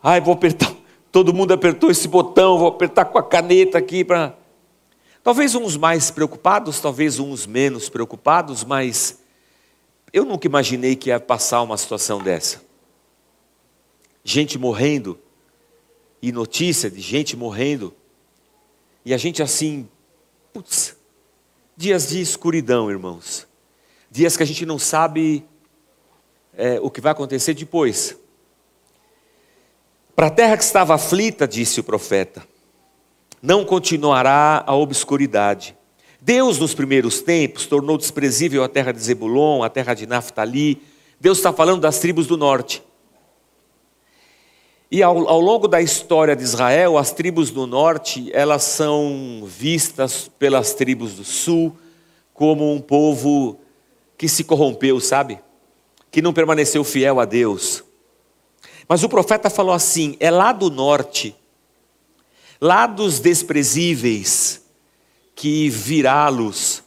Ai, 0.02 0.20
vou 0.20 0.34
apertar 0.34 0.74
todo 1.12 1.34
mundo 1.34 1.54
apertou 1.54 1.92
esse 1.92 2.08
botão, 2.08 2.58
vou 2.58 2.68
apertar 2.68 3.06
com 3.06 3.20
a 3.20 3.24
caneta 3.24 3.78
aqui 3.78 4.04
para. 4.04 4.36
Talvez 5.22 5.56
uns 5.56 5.78
mais 5.78 6.12
preocupados, 6.12 6.82
talvez 6.82 7.20
uns 7.20 7.46
menos 7.46 7.88
preocupados, 7.88 8.64
mas 8.64 9.20
Eu 10.12 10.26
nunca 10.26 10.46
imaginei 10.46 10.96
que 10.96 11.10
ia 11.10 11.20
passar 11.20 11.64
uma 11.64 11.76
situação 11.76 12.22
dessa. 12.22 12.62
Gente 14.24 14.60
morrendo, 14.60 15.18
e 16.22 16.32
notícia 16.32 16.90
de 16.90 17.02
gente 17.02 17.36
morrendo, 17.36 17.94
e 19.04 19.14
a 19.14 19.18
gente 19.18 19.42
assim, 19.42 19.90
putz, 20.54 20.96
dias 21.76 22.10
de 22.10 22.22
escuridão, 22.22 22.90
irmãos. 22.90 23.48
Dias 24.10 24.38
que 24.38 24.44
a 24.44 24.46
gente 24.46 24.66
não 24.66 24.78
sabe 24.78 25.46
é, 26.56 26.80
o 26.80 26.90
que 26.90 27.02
vai 27.02 27.12
acontecer 27.12 27.54
depois. 27.54 28.16
Para 30.16 30.28
a 30.28 30.32
terra 30.32 30.56
que 30.56 30.64
estava 30.64 30.94
aflita, 30.94 31.48
disse 31.48 31.80
o 31.80 31.84
profeta, 31.84 32.46
não 33.42 33.66
continuará 33.66 34.64
a 34.66 34.76
obscuridade. 34.76 35.76
Deus, 36.22 36.60
nos 36.60 36.76
primeiros 36.76 37.22
tempos, 37.22 37.66
tornou 37.66 37.98
desprezível 37.98 38.64
a 38.64 38.70
terra 38.70 38.92
de 38.92 39.00
Zebulon, 39.00 39.64
a 39.64 39.70
terra 39.70 39.94
de 39.94 40.06
Naphtali. 40.06 40.82
Deus 41.20 41.40
está 41.40 41.52
falando 41.52 41.82
das 41.82 42.00
tribos 42.00 42.28
do 42.28 42.38
norte. 42.38 42.84
E 44.94 45.02
ao, 45.02 45.28
ao, 45.28 45.42
longo 45.42 45.68
da 45.68 45.82
história 45.82 46.36
de 46.36 46.44
Israel, 46.44 47.00
as 47.00 47.12
tribos 47.12 47.50
do 47.50 47.66
norte, 47.66 48.30
elas 48.32 48.62
são 48.62 49.44
vistas 49.44 50.30
pelas 50.38 50.76
tribos 50.76 51.14
do 51.14 51.24
sul 51.24 51.76
como 52.32 52.72
um 52.72 52.80
povo 52.80 53.60
que 54.16 54.30
se 54.30 54.44
corrompeu, 54.44 55.00
sabe? 55.00 55.40
Que 56.12 56.22
não 56.22 56.32
permaneceu 56.32 56.84
fiel 56.84 57.20
a 57.20 57.26
Deus. 57.26 57.84
Mas 58.88 59.04
o 59.04 59.10
profeta 59.10 59.50
falou 59.50 59.74
assim: 59.74 60.16
é 60.20 60.30
lá 60.30 60.52
do 60.52 60.70
norte, 60.70 61.36
lá 62.62 62.86
dos 62.86 63.20
desprezíveis, 63.20 64.64
que 65.34 65.72
virá 65.72 66.26
a 66.26 66.30
luz. 66.30 66.84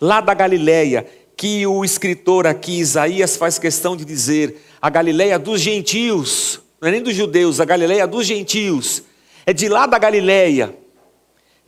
Lá 0.00 0.20
da 0.20 0.34
Galileia, 0.34 1.04
que 1.36 1.66
o 1.66 1.84
escritor 1.84 2.46
aqui, 2.46 2.78
Isaías, 2.78 3.36
faz 3.36 3.58
questão 3.58 3.96
de 3.96 4.04
dizer: 4.04 4.62
a 4.80 4.88
Galileia 4.88 5.36
dos 5.36 5.60
gentios 5.60 6.62
não 6.80 6.88
é 6.88 6.92
nem 6.92 7.02
dos 7.02 7.14
judeus, 7.14 7.60
a 7.60 7.64
Galileia 7.64 8.06
dos 8.06 8.26
gentios. 8.26 9.02
É 9.44 9.52
de 9.52 9.68
lá 9.68 9.86
da 9.86 9.98
Galileia 9.98 10.76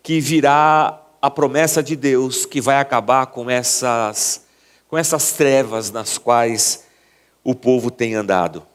que 0.03 0.21
virá 0.21 1.03
a 1.21 1.31
promessa 1.31 1.83
de 1.83 1.97
Deus 1.97 2.47
que 2.47 2.61
vai 2.61 2.77
acabar 2.77 3.27
com 3.27 3.51
essas, 3.51 4.45
com 4.89 4.97
essas 4.97 5.33
trevas 5.33 5.91
nas 5.91 6.17
quais 6.17 6.85
o 7.43 7.55
povo 7.55 7.91
tem 7.91 8.15
andado. 8.15 8.67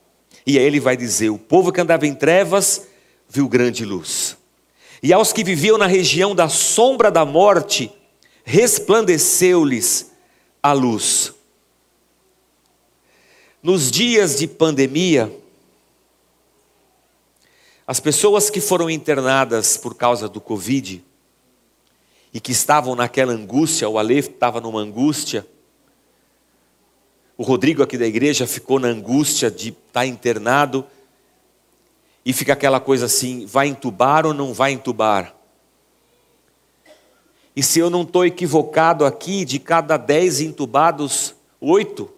E 0.45 0.59
aí 0.59 0.65
ele 0.65 0.79
vai 0.79 0.97
dizer: 0.97 1.29
o 1.29 1.37
povo 1.37 1.71
que 1.71 1.81
andava 1.81 2.05
em 2.05 2.13
trevas 2.13 2.87
viu 3.29 3.47
grande 3.47 3.85
luz. 3.85 4.37
E 5.01 5.13
aos 5.13 5.31
que 5.31 5.43
viviam 5.43 5.77
na 5.77 5.87
região 5.87 6.35
da 6.35 6.49
sombra 6.49 7.11
da 7.11 7.25
morte, 7.25 7.91
resplandeceu-lhes 8.43 10.11
a 10.61 10.71
luz. 10.73 11.33
Nos 13.61 13.89
dias 13.89 14.37
de 14.37 14.47
pandemia, 14.47 15.31
as 17.87 17.99
pessoas 17.99 18.49
que 18.49 18.59
foram 18.59 18.89
internadas 18.89 19.77
por 19.77 19.93
causa 19.93 20.27
do 20.27 20.41
Covid 20.41 21.03
e 22.33 22.39
que 22.39 22.51
estavam 22.51 22.95
naquela 22.95 23.31
angústia, 23.31 23.87
o 23.87 23.99
Aleph 23.99 24.27
estava 24.27 24.59
numa 24.59 24.79
angústia, 24.79 25.45
o 27.37 27.43
Rodrigo 27.43 27.83
aqui 27.83 27.97
da 27.97 28.07
igreja 28.07 28.47
ficou 28.47 28.79
na 28.79 28.87
angústia 28.87 29.51
de 29.51 29.69
estar 29.69 29.81
tá 29.91 30.05
internado 30.05 30.85
e 32.25 32.33
fica 32.33 32.53
aquela 32.53 32.79
coisa 32.79 33.05
assim: 33.05 33.45
vai 33.45 33.67
entubar 33.67 34.25
ou 34.25 34.33
não 34.33 34.51
vai 34.53 34.71
entubar? 34.71 35.35
E 37.55 37.61
se 37.61 37.79
eu 37.79 37.89
não 37.89 38.01
estou 38.01 38.25
equivocado 38.25 39.05
aqui, 39.05 39.45
de 39.45 39.59
cada 39.59 39.95
dez 39.95 40.41
entubados, 40.41 41.35
oito 41.61 42.11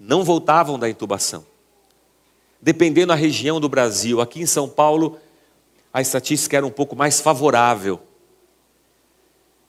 não 0.00 0.24
voltavam 0.24 0.78
da 0.78 0.88
intubação 0.88 1.44
dependendo 2.64 3.08
da 3.08 3.14
região 3.14 3.60
do 3.60 3.68
Brasil. 3.68 4.22
Aqui 4.22 4.40
em 4.40 4.46
São 4.46 4.66
Paulo, 4.66 5.18
a 5.92 6.00
estatística 6.00 6.56
era 6.56 6.66
um 6.66 6.70
pouco 6.70 6.96
mais 6.96 7.20
favorável. 7.20 8.00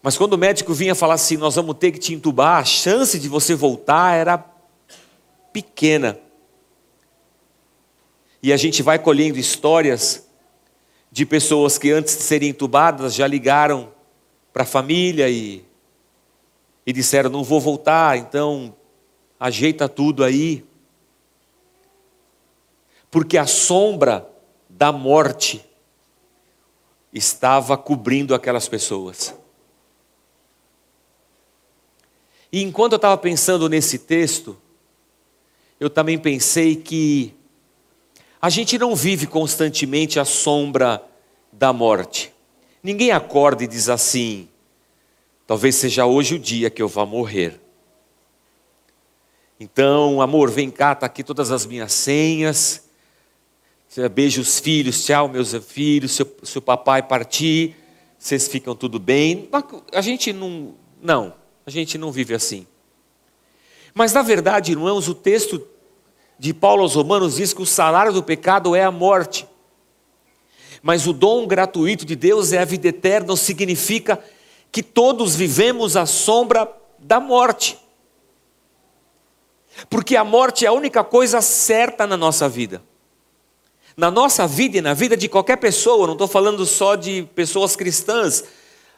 Mas 0.02 0.18
quando 0.18 0.34
o 0.34 0.38
médico 0.38 0.74
vinha 0.74 0.96
falar 0.96 1.16
assim, 1.16 1.36
nós 1.36 1.56
vamos 1.56 1.76
ter 1.78 1.92
que 1.92 2.00
te 2.00 2.14
entubar, 2.14 2.62
a 2.62 2.64
chance 2.64 3.20
de 3.20 3.28
você 3.28 3.54
voltar 3.54 4.16
era 4.16 4.38
pequena. 5.52 6.18
E 8.42 8.54
a 8.54 8.58
gente 8.58 8.82
vai 8.82 8.98
colhendo 8.98 9.38
histórias 9.38 10.26
de 11.12 11.26
pessoas 11.26 11.78
que 11.78 11.92
antes 11.92 12.16
de 12.16 12.24
serem 12.24 12.50
entubadas 12.50 13.14
já 13.14 13.28
ligaram 13.28 13.92
para 14.54 14.64
a 14.64 14.66
família 14.66 15.30
e, 15.30 15.66
e 16.86 16.94
disseram: 16.94 17.30
não 17.30 17.44
vou 17.44 17.60
voltar, 17.60 18.18
então 18.18 18.74
ajeita 19.38 19.90
tudo 19.90 20.24
aí 20.24 20.64
porque 23.16 23.38
a 23.38 23.48
sombra 23.48 24.30
da 24.68 24.92
morte 24.92 25.66
estava 27.14 27.78
cobrindo 27.78 28.36
aquelas 28.36 28.68
pessoas. 28.68 29.34
E 32.52 32.62
enquanto 32.62 32.92
eu 32.92 32.98
estava 32.98 33.18
pensando 33.18 33.70
nesse 33.70 34.00
texto, 34.00 34.58
eu 35.80 35.90
também 35.90 36.20
pensei 36.20 36.76
que 36.76 37.34
a 38.42 38.50
gente 38.50 38.78
não 38.78 38.94
vive 38.94 39.28
constantemente 39.28 40.20
a 40.20 40.26
sombra 40.26 41.02
da 41.54 41.72
morte. 41.72 42.34
Ninguém 42.84 43.12
acorda 43.12 43.64
e 43.64 43.68
diz 43.68 43.88
assim: 43.88 44.50
talvez 45.48 45.76
seja 45.76 46.06
hoje 46.06 46.36
o 46.36 46.40
dia 46.40 46.70
que 46.70 46.82
eu 46.82 46.90
vá 46.90 47.06
morrer. 47.06 47.62
Então, 49.58 50.22
amor, 50.22 50.52
vem 50.52 50.70
cá, 50.70 50.92
está 50.92 51.06
aqui 51.06 51.24
todas 51.24 51.50
as 51.50 51.66
minhas 51.66 51.94
senhas. 51.94 52.85
Beijo 54.14 54.42
os 54.42 54.60
filhos, 54.60 55.06
tchau, 55.06 55.30
meus 55.30 55.54
filhos. 55.54 56.20
Se 56.44 56.58
o 56.58 56.62
papai 56.62 57.02
partir, 57.02 57.76
vocês 58.20 58.46
ficam 58.46 58.76
tudo 58.76 59.00
bem. 59.00 59.48
A 59.94 60.02
gente 60.02 60.34
não, 60.34 60.76
não, 61.02 61.34
a 61.66 61.70
gente 61.72 61.98
não 61.98 62.12
vive 62.12 62.34
assim. 62.34 62.68
Mas 63.94 64.12
na 64.12 64.22
verdade, 64.22 64.74
irmãos, 64.74 65.08
o 65.08 65.16
texto 65.16 65.66
de 66.38 66.54
Paulo 66.54 66.82
aos 66.82 66.96
Romanos 66.96 67.38
diz 67.38 67.54
que 67.54 67.62
o 67.62 67.66
salário 67.66 68.12
do 68.12 68.22
pecado 68.22 68.76
é 68.76 68.84
a 68.84 68.92
morte. 68.92 69.48
Mas 70.84 71.08
o 71.08 71.14
dom 71.14 71.48
gratuito 71.48 72.06
de 72.06 72.18
Deus 72.18 72.52
é 72.52 72.58
a 72.58 72.66
vida 72.66 72.90
eterna, 72.90 73.34
significa 73.38 74.22
que 74.74 74.84
todos 74.84 75.38
vivemos 75.38 75.96
à 75.96 76.06
sombra 76.06 76.70
da 77.00 77.22
morte. 77.22 77.80
Porque 79.90 80.18
a 80.18 80.24
morte 80.26 80.66
é 80.66 80.68
a 80.68 80.74
única 80.74 81.02
coisa 81.02 81.40
certa 81.40 82.06
na 82.06 82.18
nossa 82.18 82.50
vida 82.50 82.84
na 83.96 84.12
nossa 84.12 84.46
vida 84.46 84.78
e 84.78 84.82
na 84.82 84.94
vida 84.94 85.16
de 85.16 85.30
qualquer 85.30 85.58
pessoa, 85.58 86.06
não 86.06 86.14
estou 86.14 86.28
falando 86.28 86.66
só 86.66 86.96
de 86.96 87.28
pessoas 87.34 87.76
cristãs, 87.76 88.44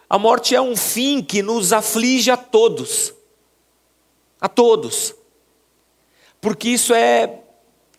a 0.10 0.18
morte 0.18 0.56
é 0.56 0.62
um 0.62 0.76
fim 0.76 1.22
que 1.22 1.44
nos 1.44 1.74
aflige 1.74 2.32
a 2.32 2.38
todos. 2.38 3.14
A 4.40 4.48
todos. 4.48 5.14
Porque 6.40 6.70
isso 6.70 6.94
é 6.94 7.42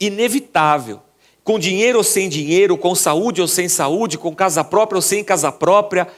inevitável. 0.00 1.02
Com 1.44 1.58
dinheiro 1.58 1.98
ou 1.98 2.04
sem 2.04 2.28
dinheiro, 2.28 2.76
com 2.76 2.94
saúde 2.94 3.40
ou 3.40 3.48
sem 3.48 3.68
saúde, 3.68 4.18
com 4.18 4.34
casa 4.34 4.64
própria 4.64 4.98
ou 4.98 5.02
sem 5.02 5.22
casa 5.22 5.52
própria, 5.52 6.08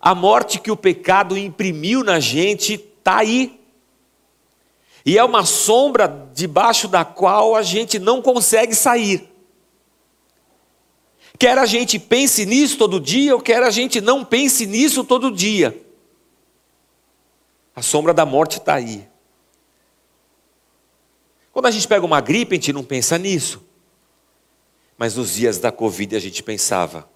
a 0.00 0.14
morte 0.14 0.58
que 0.58 0.70
o 0.70 0.76
pecado 0.76 1.36
imprimiu 1.36 2.02
na 2.02 2.18
gente 2.18 2.74
está 2.74 3.18
aí. 3.18 3.60
E 5.04 5.18
é 5.18 5.24
uma 5.24 5.44
sombra 5.44 6.28
debaixo 6.34 6.88
da 6.88 7.04
qual 7.04 7.54
a 7.54 7.62
gente 7.62 7.98
não 7.98 8.20
consegue 8.22 8.74
sair. 8.74 9.29
Quer 11.40 11.56
a 11.56 11.64
gente 11.64 11.98
pense 11.98 12.44
nisso 12.44 12.76
todo 12.76 13.00
dia, 13.00 13.34
ou 13.34 13.40
quer 13.40 13.62
a 13.62 13.70
gente 13.70 13.98
não 13.98 14.22
pense 14.22 14.66
nisso 14.66 15.02
todo 15.02 15.32
dia. 15.32 15.74
A 17.74 17.80
sombra 17.80 18.12
da 18.12 18.26
morte 18.26 18.58
está 18.58 18.74
aí. 18.74 19.08
Quando 21.50 21.64
a 21.64 21.70
gente 21.70 21.88
pega 21.88 22.04
uma 22.04 22.20
gripe, 22.20 22.52
a 22.52 22.56
gente 22.56 22.74
não 22.74 22.84
pensa 22.84 23.16
nisso. 23.16 23.62
Mas 24.98 25.16
nos 25.16 25.32
dias 25.32 25.56
da 25.56 25.72
Covid 25.72 26.14
a 26.14 26.20
gente 26.20 26.42
pensava. 26.42 27.08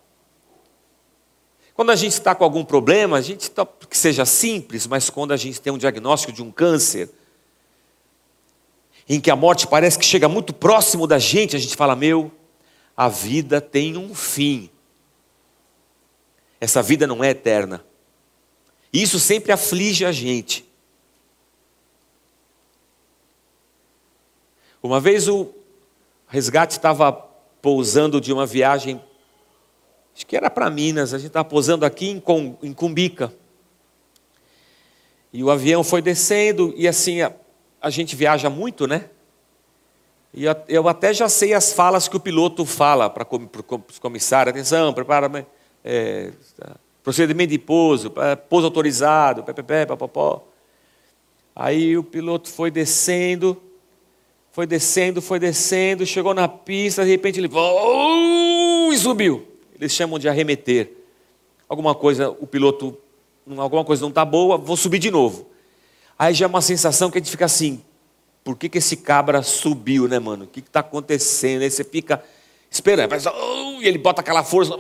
Quando 1.75 1.91
a 1.91 1.97
gente 1.97 2.13
está 2.13 2.35
com 2.35 2.45
algum 2.45 2.65
problema, 2.65 3.19
a 3.19 3.21
gente 3.21 3.43
está, 3.43 3.67
que 3.67 3.99
seja 3.99 4.25
simples, 4.25 4.87
mas 4.87 5.11
quando 5.11 5.33
a 5.33 5.37
gente 5.37 5.61
tem 5.61 5.71
um 5.71 5.77
diagnóstico 5.77 6.33
de 6.33 6.43
um 6.43 6.51
câncer, 6.51 7.11
em 9.07 9.21
que 9.21 9.31
a 9.31 9.37
morte 9.37 9.67
parece 9.67 9.99
que 9.99 10.05
chega 10.07 10.31
muito 10.31 10.55
próximo 10.55 11.07
da 11.07 11.19
gente, 11.19 11.55
a 11.55 11.59
gente 11.59 11.77
fala: 11.77 11.95
Meu, 11.95 12.33
a 12.97 13.09
vida 13.09 13.61
tem 13.61 13.97
um 13.97 14.15
fim. 14.15 14.71
Essa 16.61 16.83
vida 16.83 17.07
não 17.07 17.23
é 17.23 17.31
eterna. 17.31 17.85
Isso 18.93 19.19
sempre 19.19 19.53
aflige 19.53 20.05
a 20.05 20.13
gente. 20.13 20.65
Uma 24.83 25.01
vez 25.01 25.29
o 25.29 25.53
resgate 26.29 26.75
estava 26.77 27.13
pousando 27.61 28.21
de 28.21 28.33
uma 28.33 28.45
viagem, 28.45 29.03
acho 30.15 30.27
que 30.27 30.37
era 30.37 30.51
para 30.51 30.71
Minas, 30.71 31.15
a 31.15 31.19
gente 31.19 31.29
estava 31.29 31.49
pousando 31.49 31.85
aqui 31.85 32.09
em, 32.09 32.23
em 32.63 32.73
Cumbica. 32.73 33.35
E 35.33 35.43
o 35.43 35.51
avião 35.51 35.83
foi 35.83 36.01
descendo, 36.01 36.73
e 36.77 36.87
assim, 36.87 37.23
a, 37.23 37.33
a 37.81 37.91
gente 37.91 38.15
viaja 38.15 38.49
muito, 38.49 38.87
né? 38.87 39.11
E 40.35 40.45
eu 40.69 40.89
até 40.89 41.15
já 41.15 41.29
sei 41.29 41.55
as 41.55 41.73
falas 41.73 42.09
que 42.09 42.17
o 42.17 42.21
piloto 42.21 42.67
fala 42.67 43.09
para 43.09 43.25
os 43.89 43.99
comissários. 44.01 44.53
Atenção, 44.53 44.93
prepara 44.93 45.47
é, 45.85 46.33
procedimento 47.05 47.51
de 47.51 47.59
pouso, 47.59 48.13
pouso 48.49 48.67
autorizado, 48.67 49.45
pé, 49.45 49.87
papapó. 49.87 50.45
Aí 51.55 51.97
o 51.97 52.03
piloto 52.03 52.51
foi 52.51 52.69
descendo, 52.69 53.57
foi 54.51 54.67
descendo, 54.67 55.23
foi 55.23 55.39
descendo, 55.39 56.05
chegou 56.05 56.35
na 56.35 56.49
pista, 56.49 57.05
de 57.05 57.11
repente 57.11 57.39
ele 57.39 57.49
oh, 57.53 58.93
e 58.93 58.99
subiu. 58.99 59.47
Eles 59.79 59.93
chamam 59.93 60.19
de 60.19 60.29
arremeter. 60.29 60.91
Alguma 61.69 61.95
coisa, 61.95 62.31
o 62.31 62.47
piloto, 62.47 62.97
alguma 63.57 63.85
coisa 63.85 64.03
não 64.03 64.09
está 64.09 64.25
boa, 64.25 64.59
vou 64.59 64.77
subir 64.77 64.99
de 64.99 65.13
novo. 65.13 65.47
Aí 66.19 66.35
já 66.35 66.47
é 66.47 66.49
uma 66.49 66.61
sensação 66.61 67.09
que 67.09 67.19
a 67.19 67.21
gente 67.21 67.31
fica 67.31 67.45
assim, 67.45 67.85
por 68.45 68.59
que, 68.59 68.69
que 68.69 68.77
esse 68.77 68.99
cabra 68.99 69.43
subiu, 69.43 70.07
né, 70.07 70.19
mano? 70.19 70.45
O 70.45 70.47
que 70.47 70.61
está 70.61 70.81
acontecendo? 70.81 71.63
Aí 71.63 71.71
você 71.71 71.83
fica 71.83 72.23
esperando, 72.71 73.11
mas, 73.11 73.25
oh, 73.25 73.81
e 73.81 73.89
ele 73.89 73.97
bota 73.97 74.21
aquela 74.21 74.45
força. 74.45 74.75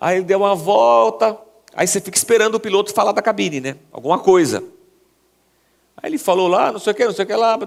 Aí 0.00 0.18
ele 0.18 0.24
deu 0.24 0.38
uma 0.38 0.54
volta, 0.54 1.36
aí 1.74 1.88
você 1.88 2.00
fica 2.00 2.16
esperando 2.16 2.54
o 2.54 2.60
piloto 2.60 2.94
falar 2.94 3.10
da 3.10 3.20
cabine, 3.20 3.60
né? 3.60 3.76
Alguma 3.90 4.20
coisa. 4.20 4.62
Aí 5.96 6.08
ele 6.08 6.18
falou 6.18 6.46
lá, 6.46 6.70
não 6.70 6.78
sei 6.78 6.92
o 6.92 6.96
que, 6.96 7.04
não 7.04 7.12
sei 7.12 7.24
o 7.24 7.26
que 7.26 7.34
lá, 7.34 7.58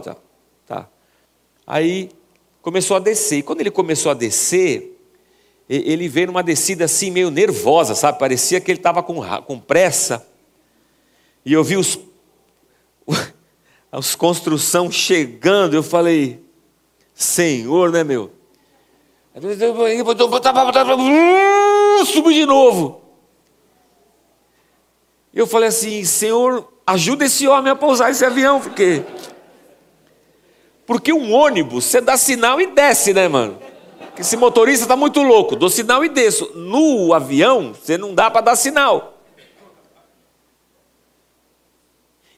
tá. 0.00 0.16
tá. 0.64 0.88
Aí 1.66 2.10
começou 2.60 2.96
a 2.96 3.00
descer. 3.00 3.38
E 3.38 3.42
quando 3.42 3.60
ele 3.60 3.70
começou 3.72 4.12
a 4.12 4.14
descer, 4.14 4.96
ele 5.68 6.08
veio 6.08 6.28
numa 6.28 6.42
descida 6.44 6.84
assim 6.84 7.10
meio 7.10 7.32
nervosa, 7.32 7.96
sabe? 7.96 8.20
Parecia 8.20 8.60
que 8.60 8.70
ele 8.70 8.78
estava 8.78 9.02
com, 9.02 9.20
com 9.42 9.58
pressa. 9.58 10.24
E 11.44 11.52
eu 11.52 11.64
vi 11.64 11.76
os 11.76 11.98
as 13.90 14.14
construção 14.14 14.90
chegando, 14.90 15.74
eu 15.74 15.82
falei, 15.82 16.42
Senhor, 17.14 17.90
né, 17.90 18.02
meu? 18.02 18.30
Subi 22.06 22.34
de 22.34 22.46
novo. 22.46 23.02
Eu 25.32 25.46
falei 25.46 25.68
assim, 25.68 26.04
Senhor, 26.04 26.70
ajuda 26.86 27.24
esse 27.24 27.48
homem 27.48 27.72
a 27.72 27.76
pousar 27.76 28.10
esse 28.10 28.24
avião, 28.24 28.60
porque 28.60 29.02
porque 30.84 31.12
um 31.12 31.32
ônibus, 31.32 31.84
você 31.84 32.00
dá 32.00 32.16
sinal 32.16 32.60
e 32.60 32.66
desce, 32.66 33.14
né, 33.14 33.28
mano? 33.28 33.58
Porque 34.08 34.20
esse 34.20 34.36
motorista 34.36 34.84
está 34.84 34.96
muito 34.96 35.22
louco, 35.22 35.56
dou 35.56 35.70
sinal 35.70 36.04
e 36.04 36.08
desço. 36.08 36.50
No 36.54 37.14
avião, 37.14 37.72
você 37.72 37.96
não 37.96 38.14
dá 38.14 38.30
para 38.30 38.42
dar 38.42 38.56
sinal. 38.56 39.11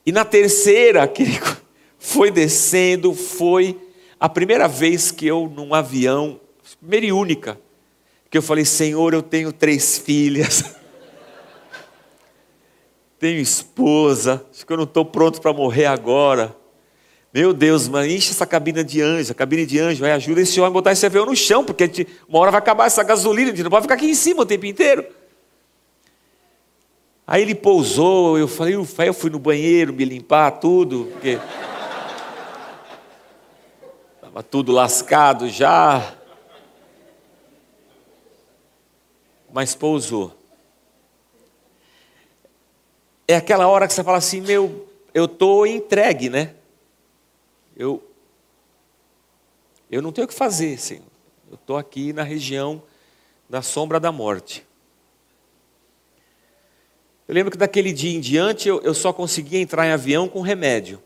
E 0.07 0.13
na 0.13 0.25
terceira, 0.25 1.11
foi 1.99 2.31
descendo, 2.31 3.15
foi 3.15 3.79
a 4.21 4.29
primeira 4.29 4.69
vez 4.69 5.11
que 5.11 5.27
eu, 5.27 5.51
num 5.55 5.75
avião, 5.75 6.41
primeira 6.81 7.07
e 7.07 7.13
única, 7.13 7.59
que 8.31 8.37
eu 8.37 8.43
falei: 8.43 8.65
Senhor, 8.65 9.15
eu 9.15 9.23
tenho 9.23 9.53
três 9.53 9.99
filhas, 9.99 10.77
tenho 13.19 13.41
esposa, 13.41 14.45
acho 14.53 14.67
que 14.67 14.73
eu 14.73 14.77
não 14.77 14.85
estou 14.85 15.05
pronto 15.05 15.41
para 15.41 15.53
morrer 15.53 15.87
agora. 15.87 16.55
Meu 17.33 17.53
Deus, 17.53 17.89
mano, 17.89 18.07
enche 18.07 18.31
essa 18.31 18.47
cabine 18.47 18.85
de 18.85 19.01
anjo, 19.01 19.33
a 19.33 19.35
cabine 19.35 19.67
de 19.67 19.81
anjo, 19.81 20.01
vai, 20.01 20.13
ajuda 20.13 20.41
esse 20.41 20.61
homem 20.61 20.71
a 20.71 20.73
botar 20.73 20.93
esse 20.93 21.05
avião 21.05 21.27
no 21.27 21.35
chão, 21.35 21.65
porque 21.65 21.87
gente, 21.87 22.07
uma 22.29 22.39
hora 22.39 22.53
vai 22.53 22.61
acabar 22.61 22.87
essa 22.87 23.03
gasolina, 23.03 23.49
a 23.49 23.55
gente 23.55 23.65
não 23.65 23.71
pode 23.71 23.83
ficar 23.83 23.95
aqui 23.95 24.07
em 24.07 24.15
cima 24.15 24.43
o 24.43 24.47
tempo 24.47 24.67
inteiro. 24.67 25.05
Aí 27.27 27.41
ele 27.41 27.55
pousou, 27.55 28.39
eu 28.39 28.47
falei, 28.47 28.77
ufa, 28.77 29.07
eu 29.07 29.15
fui 29.15 29.31
no 29.31 29.39
banheiro 29.39 29.95
me 29.95 30.05
limpar 30.05 30.51
tudo, 30.53 31.09
porque 31.13 31.39
estava 34.17 34.43
tudo 34.43 34.73
lascado 34.73 35.49
já. 35.49 36.17
Mas 39.51 39.75
pousou. 39.75 40.37
É 43.27 43.37
aquela 43.37 43.69
hora 43.69 43.89
que 43.89 43.95
você 43.95 44.05
fala 44.05 44.19
assim, 44.19 44.43
meu, 44.43 44.87
eu 45.15 45.25
estou 45.25 45.67
entregue, 45.67 46.29
né? 46.29 46.55
Eu, 47.75 48.07
eu 49.91 50.03
não 50.03 50.13
tenho 50.13 50.27
o 50.27 50.29
que 50.29 50.35
fazer, 50.35 50.79
Senhor. 50.79 51.07
Eu 51.49 51.55
estou 51.55 51.79
aqui 51.79 52.13
na 52.13 52.23
região 52.23 52.83
da 53.49 53.63
sombra 53.63 53.99
da 53.99 54.13
morte. 54.13 54.67
Eu 57.27 57.35
lembro 57.35 57.51
que 57.51 57.57
daquele 57.57 57.93
dia 57.93 58.15
em 58.15 58.21
diante 58.21 58.69
eu, 58.69 58.81
eu 58.83 58.93
só 58.93 59.13
conseguia 59.13 59.59
entrar 59.59 59.87
em 59.87 59.93
avião 59.93 60.29
com 60.29 60.41
remédio. 60.43 61.01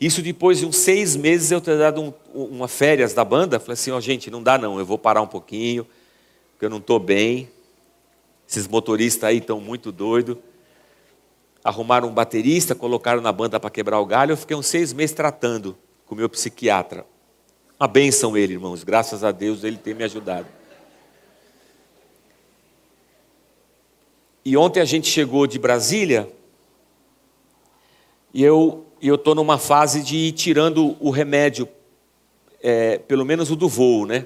Isso 0.00 0.20
depois 0.20 0.58
de 0.58 0.66
uns 0.66 0.76
seis 0.76 1.16
meses 1.16 1.50
eu 1.50 1.60
ter 1.60 1.78
dado 1.78 2.02
um, 2.02 2.12
uma 2.34 2.68
férias 2.68 3.14
da 3.14 3.24
banda. 3.24 3.58
Falei 3.58 3.74
assim: 3.74 3.90
ó, 3.90 3.96
oh, 3.96 4.00
gente, 4.00 4.30
não 4.30 4.42
dá 4.42 4.58
não, 4.58 4.78
eu 4.78 4.84
vou 4.84 4.98
parar 4.98 5.22
um 5.22 5.26
pouquinho, 5.26 5.86
porque 6.52 6.66
eu 6.66 6.70
não 6.70 6.78
estou 6.78 6.98
bem. 6.98 7.48
Esses 8.46 8.68
motoristas 8.68 9.24
aí 9.24 9.38
estão 9.38 9.60
muito 9.60 9.90
doidos. 9.90 10.36
Arrumaram 11.62 12.08
um 12.08 12.12
baterista, 12.12 12.74
colocaram 12.74 13.22
na 13.22 13.32
banda 13.32 13.58
para 13.58 13.70
quebrar 13.70 13.98
o 14.00 14.04
galho. 14.04 14.32
Eu 14.32 14.36
fiquei 14.36 14.54
uns 14.54 14.66
seis 14.66 14.92
meses 14.92 15.14
tratando 15.14 15.74
com 16.04 16.14
o 16.14 16.18
meu 16.18 16.28
psiquiatra. 16.28 17.06
Uma 17.80 17.88
benção 17.88 18.36
ele, 18.36 18.52
irmãos. 18.52 18.84
Graças 18.84 19.24
a 19.24 19.32
Deus 19.32 19.64
ele 19.64 19.78
tem 19.78 19.94
me 19.94 20.04
ajudado. 20.04 20.46
E 24.44 24.56
ontem 24.56 24.80
a 24.80 24.84
gente 24.84 25.08
chegou 25.08 25.46
de 25.46 25.58
Brasília 25.58 26.30
e 28.32 28.42
eu 28.42 28.84
eu 29.00 29.16
estou 29.16 29.34
numa 29.34 29.58
fase 29.58 30.02
de 30.02 30.16
ir 30.16 30.32
tirando 30.32 30.96
o 30.98 31.10
remédio, 31.10 31.68
é, 32.62 32.96
pelo 32.96 33.22
menos 33.22 33.50
o 33.50 33.56
do 33.56 33.68
voo, 33.68 34.06
né? 34.06 34.24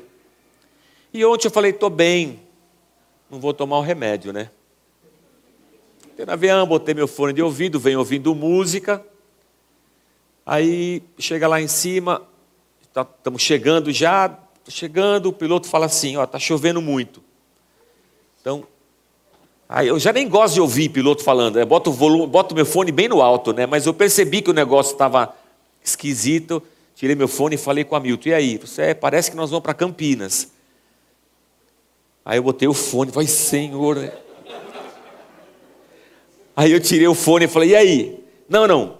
E 1.13 1.25
ontem 1.25 1.49
eu 1.49 1.51
falei, 1.51 1.73
estou 1.73 1.91
bem, 1.91 2.39
não 3.29 3.41
vou 3.41 3.53
tomar 3.53 3.79
o 3.79 3.83
remédio, 3.83 4.33
né? 4.33 4.51
Entrei 6.13 6.25
no 6.25 6.33
avião, 6.33 6.65
botei 6.65 6.95
meu 6.95 7.09
fone 7.09 7.33
de 7.33 7.43
ouvido, 7.43 7.81
venho 7.81 7.99
ouvindo 7.99 8.33
música. 8.37 9.05
Aí 10.47 11.03
chega 11.19 11.49
lá 11.49 11.61
em 11.61 11.67
cima, 11.69 12.23
estamos 12.81 13.43
tá, 13.43 13.47
chegando 13.47 13.91
já, 13.91 14.39
chegando, 14.69 15.27
o 15.27 15.33
piloto 15.33 15.67
fala 15.67 15.87
assim, 15.87 16.17
ó, 16.17 16.25
tá 16.25 16.39
chovendo 16.39 16.81
muito. 16.81 17.21
Então 18.41 18.65
Aí 19.69 19.89
eu 19.89 19.99
já 19.99 20.13
nem 20.13 20.27
gosto 20.27 20.55
de 20.55 20.61
ouvir 20.63 20.89
piloto 20.89 21.23
falando, 21.23 21.57
né? 21.57 21.65
boto 21.65 21.91
o 21.91 21.93
volume, 21.93 22.27
boto 22.27 22.55
meu 22.55 22.65
fone 22.65 22.91
bem 22.91 23.07
no 23.07 23.21
alto, 23.21 23.53
né? 23.53 23.67
Mas 23.67 23.85
eu 23.85 23.93
percebi 23.93 24.41
que 24.41 24.49
o 24.49 24.55
negócio 24.55 24.93
estava 24.93 25.35
esquisito, 25.85 26.63
tirei 26.95 27.15
meu 27.15 27.29
fone 27.29 27.57
e 27.57 27.59
falei 27.59 27.85
com 27.85 27.95
a 27.95 28.01
Milton, 28.01 28.31
e 28.31 28.35
aí? 28.35 28.57
Você 28.57 28.83
é, 28.83 28.95
parece 28.95 29.31
que 29.31 29.37
nós 29.37 29.51
vamos 29.51 29.63
para 29.63 29.75
Campinas. 29.75 30.51
Aí 32.25 32.39
eu 32.39 32.43
botei 32.43 32.67
o 32.67 32.73
fone, 32.73 33.11
vai 33.11 33.27
Senhor. 33.27 33.97
Né? 33.97 34.13
Aí 36.57 36.73
eu 36.73 36.81
tirei 36.81 37.07
o 37.07 37.15
fone 37.15 37.45
e 37.45 37.49
falei, 37.49 37.71
e 37.71 37.77
aí? 37.77 38.25
Não, 38.49 38.67
não, 38.67 38.97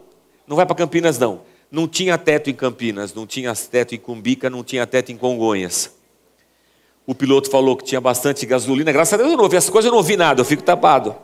não 0.47 0.55
vai 0.55 0.67
para 0.67 0.77
Campinas 0.77 1.19
não. 1.19 1.41
Não 1.71 1.89
tinha 1.89 2.17
teto 2.19 2.51
em 2.51 2.55
Campinas, 2.55 3.15
não 3.15 3.27
tinha 3.27 3.55
teto 3.55 3.95
em 3.95 3.99
Cumbica, 3.99 4.51
não 4.51 4.63
tinha 4.63 4.87
teto 4.87 5.13
em 5.13 5.17
Congonhas. 5.17 5.98
O 7.09 7.15
piloto 7.15 7.49
falou 7.49 7.75
que 7.75 7.85
tinha 7.85 8.03
bastante 8.03 8.45
gasolina. 8.45 8.93
Graças 8.93 9.15
a 9.15 9.17
Deus 9.17 9.31
eu 9.31 9.37
não 9.39 9.45
ouvi 9.45 9.57
essas 9.57 9.71
coisas, 9.71 9.87
eu 9.87 9.93
não 9.93 9.97
ouvi 9.97 10.15
nada, 10.15 10.43
eu 10.43 10.45
fico 10.45 10.63
tapado. 10.63 11.17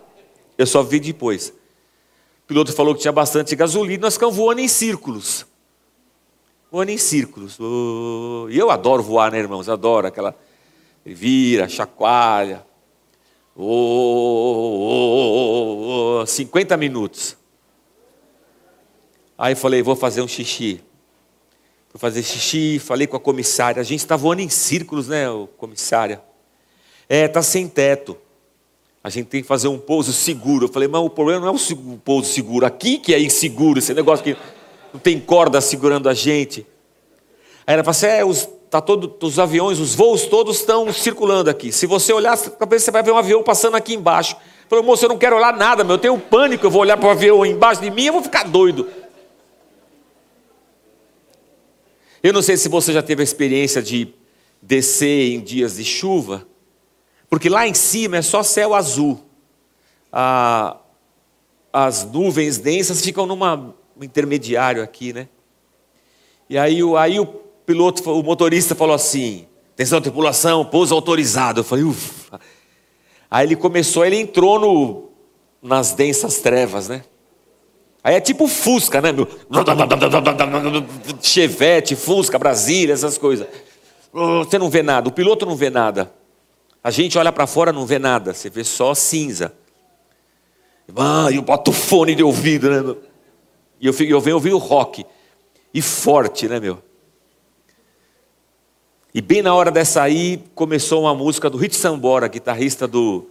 Eu 0.56 0.66
só 0.66 0.82
vi 0.82 0.98
depois. 0.98 1.50
O 1.50 2.46
piloto 2.46 2.72
falou 2.72 2.94
que 2.94 3.02
tinha 3.02 3.12
bastante 3.12 3.54
gasolina, 3.54 4.00
nós 4.00 4.14
ficamos 4.14 4.34
voando 4.34 4.62
em 4.62 4.68
círculos. 4.68 5.44
Voando 6.72 6.90
em 6.90 6.96
círculos. 6.96 7.58
E 8.48 8.56
eu 8.56 8.70
adoro 8.70 9.02
voar, 9.02 9.30
né, 9.30 9.38
irmãos? 9.38 9.68
Adoro 9.68 10.06
aquela. 10.06 10.34
Vira, 11.04 11.68
chacoalha. 11.68 12.64
Oh, 13.54 13.62
oh, 16.16 16.20
oh, 16.22 16.26
50 16.26 16.78
minutos. 16.78 17.36
Aí 19.36 19.54
falei, 19.54 19.82
vou 19.82 19.94
fazer 19.94 20.22
um 20.22 20.28
xixi. 20.28 20.82
Fui 21.94 22.00
fazer 22.00 22.24
xixi, 22.24 22.80
falei 22.80 23.06
com 23.06 23.16
a 23.16 23.20
comissária. 23.20 23.80
A 23.80 23.84
gente 23.84 24.00
está 24.00 24.16
voando 24.16 24.42
em 24.42 24.48
círculos, 24.48 25.06
né, 25.06 25.26
comissária? 25.56 26.20
É, 27.08 27.26
está 27.26 27.40
sem 27.40 27.68
teto. 27.68 28.18
A 29.02 29.08
gente 29.08 29.26
tem 29.26 29.42
que 29.42 29.46
fazer 29.46 29.68
um 29.68 29.78
pouso 29.78 30.12
seguro. 30.12 30.64
Eu 30.64 30.68
falei, 30.68 30.88
mas 30.88 31.00
o 31.00 31.08
problema 31.08 31.46
não 31.46 31.54
é 31.54 31.56
o 31.56 31.96
pouso 31.98 32.32
seguro. 32.32 32.66
Aqui 32.66 32.98
que 32.98 33.14
é 33.14 33.20
inseguro, 33.20 33.78
esse 33.78 33.94
negócio 33.94 34.24
que 34.24 34.36
não 34.92 34.98
tem 34.98 35.20
corda 35.20 35.60
segurando 35.60 36.08
a 36.08 36.14
gente. 36.14 36.66
Aí 37.64 37.74
ela 37.74 37.84
falou 37.84 37.92
assim, 37.92 38.06
é, 38.06 38.24
os, 38.24 38.48
tá 38.68 38.80
todo, 38.80 39.16
os 39.22 39.38
aviões, 39.38 39.78
os 39.78 39.94
voos 39.94 40.26
todos 40.26 40.56
estão 40.58 40.92
circulando 40.92 41.48
aqui. 41.48 41.70
Se 41.70 41.86
você 41.86 42.12
olhar, 42.12 42.36
talvez 42.36 42.82
você 42.82 42.90
vai 42.90 43.04
ver 43.04 43.12
um 43.12 43.18
avião 43.18 43.40
passando 43.40 43.76
aqui 43.76 43.94
embaixo. 43.94 44.36
Falei, 44.68 44.84
moço, 44.84 45.04
eu 45.04 45.10
não 45.10 45.18
quero 45.18 45.36
olhar 45.36 45.56
nada, 45.56 45.84
meu, 45.84 45.94
eu 45.94 46.00
tenho 46.00 46.18
pânico, 46.18 46.66
eu 46.66 46.70
vou 46.72 46.80
olhar 46.80 46.96
para 46.96 47.06
o 47.06 47.10
avião 47.12 47.46
embaixo 47.46 47.80
de 47.80 47.88
mim, 47.88 48.06
eu 48.06 48.14
vou 48.14 48.22
ficar 48.22 48.42
doido. 48.42 48.88
Eu 52.24 52.32
não 52.32 52.40
sei 52.40 52.56
se 52.56 52.70
você 52.70 52.90
já 52.90 53.02
teve 53.02 53.20
a 53.20 53.22
experiência 53.22 53.82
de 53.82 54.08
descer 54.62 55.34
em 55.34 55.42
dias 55.42 55.76
de 55.76 55.84
chuva, 55.84 56.48
porque 57.28 57.50
lá 57.50 57.68
em 57.68 57.74
cima 57.74 58.16
é 58.16 58.22
só 58.22 58.42
céu 58.42 58.74
azul. 58.74 59.22
Ah, 60.10 60.78
as 61.70 62.10
nuvens 62.10 62.56
densas 62.56 63.02
ficam 63.02 63.26
numa 63.26 63.74
um 63.94 64.02
intermediário 64.02 64.82
aqui, 64.82 65.12
né? 65.12 65.28
E 66.48 66.56
aí, 66.56 66.80
aí 66.96 67.20
o 67.20 67.26
piloto, 67.26 68.10
o 68.10 68.22
motorista 68.22 68.74
falou 68.74 68.94
assim: 68.94 69.46
atenção, 69.74 70.00
tripulação, 70.00 70.64
pouso 70.64 70.94
autorizado. 70.94 71.60
Eu 71.60 71.64
falei, 71.64 71.84
ufa. 71.84 72.40
Aí 73.30 73.46
ele 73.46 73.54
começou, 73.54 74.02
ele 74.02 74.16
entrou 74.16 74.58
no, 74.58 75.10
nas 75.60 75.92
densas 75.92 76.38
trevas, 76.38 76.88
né? 76.88 77.04
Aí 78.04 78.16
é 78.16 78.20
tipo 78.20 78.46
Fusca, 78.46 79.00
né? 79.00 79.10
Meu? 79.12 79.26
Chevette, 81.22 81.96
Fusca, 81.96 82.38
Brasília, 82.38 82.92
essas 82.92 83.16
coisas. 83.16 83.46
Você 84.12 84.58
não 84.58 84.68
vê 84.68 84.82
nada, 84.82 85.08
o 85.08 85.12
piloto 85.12 85.46
não 85.46 85.56
vê 85.56 85.70
nada. 85.70 86.12
A 86.82 86.90
gente 86.90 87.16
olha 87.16 87.32
para 87.32 87.46
fora 87.46 87.72
não 87.72 87.86
vê 87.86 87.98
nada, 87.98 88.34
você 88.34 88.50
vê 88.50 88.62
só 88.62 88.94
cinza. 88.94 89.54
Ah, 90.94 91.28
eu 91.32 91.40
boto 91.40 91.72
fone 91.72 92.14
de 92.14 92.22
ouvido, 92.22 92.70
né? 92.70 92.94
E 93.80 93.86
eu, 93.86 93.94
eu 94.06 94.20
venho 94.20 94.36
ouvir 94.36 94.52
o 94.52 94.58
rock. 94.58 95.06
E 95.72 95.80
forte, 95.80 96.46
né, 96.46 96.60
meu? 96.60 96.82
E 99.14 99.22
bem 99.22 99.40
na 99.40 99.54
hora 99.54 99.70
dessa 99.70 100.02
aí, 100.02 100.44
começou 100.54 101.02
uma 101.02 101.14
música 101.14 101.48
do 101.48 101.56
Rich 101.56 101.76
Sambora, 101.76 102.28
guitarrista 102.28 102.86
do, 102.86 103.30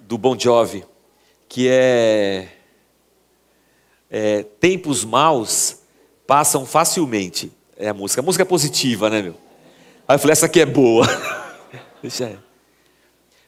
do 0.00 0.18
Bon 0.18 0.36
Jovi, 0.36 0.84
que 1.48 1.68
é, 1.68 2.48
é 4.10 4.42
Tempos 4.42 5.04
Maus 5.04 5.78
Passam 6.26 6.66
Facilmente. 6.66 7.52
É 7.76 7.88
a 7.88 7.94
música. 7.94 8.20
A 8.20 8.24
música 8.24 8.42
é 8.42 8.44
positiva, 8.44 9.08
né, 9.08 9.22
meu? 9.22 9.34
Aí 10.06 10.16
eu 10.16 10.18
falei, 10.18 10.32
essa 10.32 10.46
aqui 10.46 10.60
é 10.60 10.66
boa. 10.66 11.06
Deixa 12.02 12.26
aí. 12.26 12.38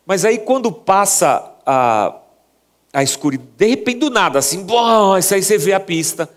Mas 0.06 0.24
aí 0.24 0.38
quando 0.38 0.70
passa 0.70 1.54
a, 1.66 2.16
a 2.92 3.02
escuridão, 3.02 3.48
de 3.56 3.66
repente 3.66 3.98
do 4.00 4.10
nada, 4.10 4.38
assim, 4.38 4.62
bom, 4.64 5.16
isso 5.16 5.34
aí 5.34 5.42
você 5.42 5.58
vê 5.58 5.72
a 5.72 5.80
pista. 5.80 6.28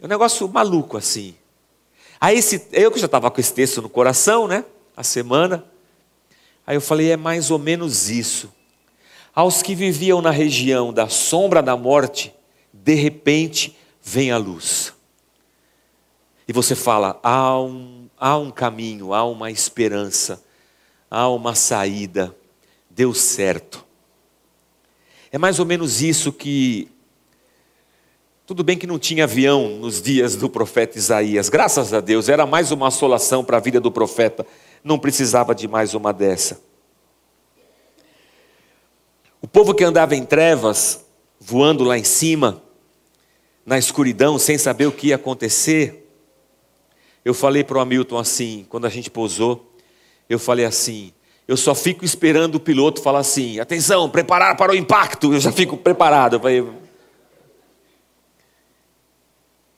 É 0.00 0.06
um 0.06 0.08
negócio 0.08 0.48
maluco 0.48 0.96
assim. 0.96 1.34
Aí 2.20 2.38
esse, 2.38 2.66
eu 2.72 2.90
que 2.90 2.98
já 2.98 3.06
estava 3.06 3.30
com 3.30 3.40
esse 3.40 3.52
texto 3.52 3.80
no 3.80 3.88
coração, 3.88 4.48
né? 4.48 4.64
A 4.96 5.02
semana. 5.02 5.64
Aí 6.66 6.76
eu 6.76 6.80
falei, 6.80 7.12
é 7.12 7.16
mais 7.16 7.50
ou 7.50 7.58
menos 7.58 8.10
isso. 8.10 8.52
Aos 9.34 9.62
que 9.62 9.74
viviam 9.74 10.20
na 10.20 10.30
região 10.30 10.92
da 10.92 11.08
sombra 11.08 11.62
da 11.62 11.76
morte, 11.76 12.34
de 12.82 12.94
repente 12.94 13.76
vem 14.02 14.30
a 14.30 14.36
luz. 14.36 14.92
E 16.46 16.52
você 16.52 16.74
fala, 16.74 17.20
há 17.22 17.60
um, 17.60 18.08
há 18.18 18.36
um 18.38 18.50
caminho, 18.50 19.12
há 19.12 19.22
uma 19.24 19.50
esperança, 19.50 20.42
há 21.10 21.28
uma 21.28 21.54
saída, 21.54 22.34
deu 22.88 23.12
certo. 23.12 23.84
É 25.30 25.36
mais 25.36 25.58
ou 25.58 25.66
menos 25.66 26.00
isso 26.00 26.32
que. 26.32 26.88
Tudo 28.46 28.64
bem 28.64 28.78
que 28.78 28.86
não 28.86 28.98
tinha 28.98 29.24
avião 29.24 29.76
nos 29.76 30.00
dias 30.00 30.34
do 30.34 30.48
profeta 30.48 30.96
Isaías, 30.96 31.50
graças 31.50 31.92
a 31.92 32.00
Deus, 32.00 32.30
era 32.30 32.46
mais 32.46 32.72
uma 32.72 32.88
assolação 32.88 33.44
para 33.44 33.58
a 33.58 33.60
vida 33.60 33.78
do 33.78 33.92
profeta, 33.92 34.46
não 34.82 34.98
precisava 34.98 35.54
de 35.54 35.68
mais 35.68 35.92
uma 35.92 36.14
dessa. 36.14 36.58
O 39.42 39.46
povo 39.46 39.74
que 39.74 39.84
andava 39.84 40.16
em 40.16 40.24
trevas, 40.24 41.04
voando 41.38 41.84
lá 41.84 41.98
em 41.98 42.04
cima, 42.04 42.62
na 43.68 43.76
escuridão, 43.76 44.38
sem 44.38 44.56
saber 44.56 44.86
o 44.86 44.92
que 44.92 45.08
ia 45.08 45.16
acontecer, 45.16 46.10
eu 47.22 47.34
falei 47.34 47.62
para 47.62 47.76
o 47.76 47.80
Hamilton 47.82 48.16
assim, 48.16 48.64
quando 48.66 48.86
a 48.86 48.88
gente 48.88 49.10
pousou, 49.10 49.74
eu 50.26 50.38
falei 50.38 50.64
assim: 50.64 51.12
eu 51.46 51.54
só 51.54 51.74
fico 51.74 52.02
esperando 52.02 52.54
o 52.54 52.60
piloto 52.60 53.02
falar 53.02 53.18
assim: 53.18 53.60
atenção, 53.60 54.08
preparar 54.08 54.56
para 54.56 54.72
o 54.72 54.74
impacto. 54.74 55.34
Eu 55.34 55.38
já 55.38 55.52
fico 55.52 55.76
preparado. 55.76 56.40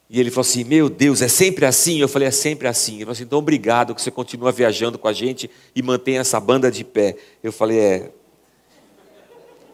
E 0.09 0.21
ele 0.21 0.31
falou 0.31 0.43
assim: 0.43 0.63
Meu 0.63 0.89
Deus, 0.89 1.21
é 1.21 1.27
sempre 1.27 1.67
assim? 1.67 2.01
Eu 2.01 2.09
falei: 2.09 2.29
É 2.29 2.31
sempre 2.31 2.69
assim. 2.69 2.95
Ele 2.95 3.05
falou 3.07 3.13
assim: 3.13 3.25
Então 3.25 3.41
obrigado 3.41 3.93
que 3.93 4.01
você 4.01 4.13
continua 4.13 4.53
viajando 4.53 5.01
com 5.01 5.09
a 5.09 5.13
gente 5.13 5.51
e 5.75 5.83
mantém 5.83 6.19
essa 6.19 6.39
banda 6.39 6.71
de 6.71 6.85
pé. 6.85 7.17
Eu 7.43 7.53
falei: 7.53 7.81
É. 7.81 8.11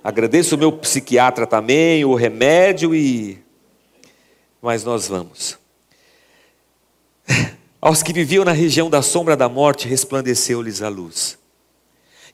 Agradeço 0.03 0.55
o 0.55 0.59
meu 0.59 0.73
psiquiatra 0.73 1.47
também, 1.47 2.03
o 2.03 2.15
remédio 2.15 2.95
e. 2.95 3.45
Mas 4.67 4.83
nós 4.83 5.07
vamos. 5.07 5.57
Aos 7.81 8.03
que 8.03 8.13
viviam 8.13 8.45
na 8.45 8.51
região 8.51 8.91
da 8.91 9.01
sombra 9.01 9.37
da 9.37 9.49
morte, 9.49 9.87
resplandeceu-lhes 9.87 10.83
a 10.83 10.89
luz. 10.89 11.39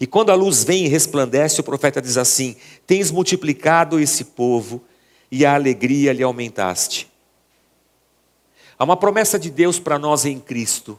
E 0.00 0.06
quando 0.06 0.30
a 0.30 0.34
luz 0.34 0.64
vem 0.64 0.86
e 0.86 0.88
resplandece, 0.88 1.60
o 1.60 1.62
profeta 1.62 2.00
diz 2.00 2.16
assim: 2.16 2.56
Tens 2.86 3.10
multiplicado 3.10 4.00
esse 4.00 4.24
povo 4.24 4.82
e 5.30 5.44
a 5.44 5.54
alegria 5.54 6.10
lhe 6.10 6.22
aumentaste. 6.22 7.06
Há 8.78 8.84
uma 8.84 8.96
promessa 8.96 9.38
de 9.38 9.50
Deus 9.50 9.78
para 9.78 9.98
nós 9.98 10.24
em 10.24 10.40
Cristo, 10.40 10.98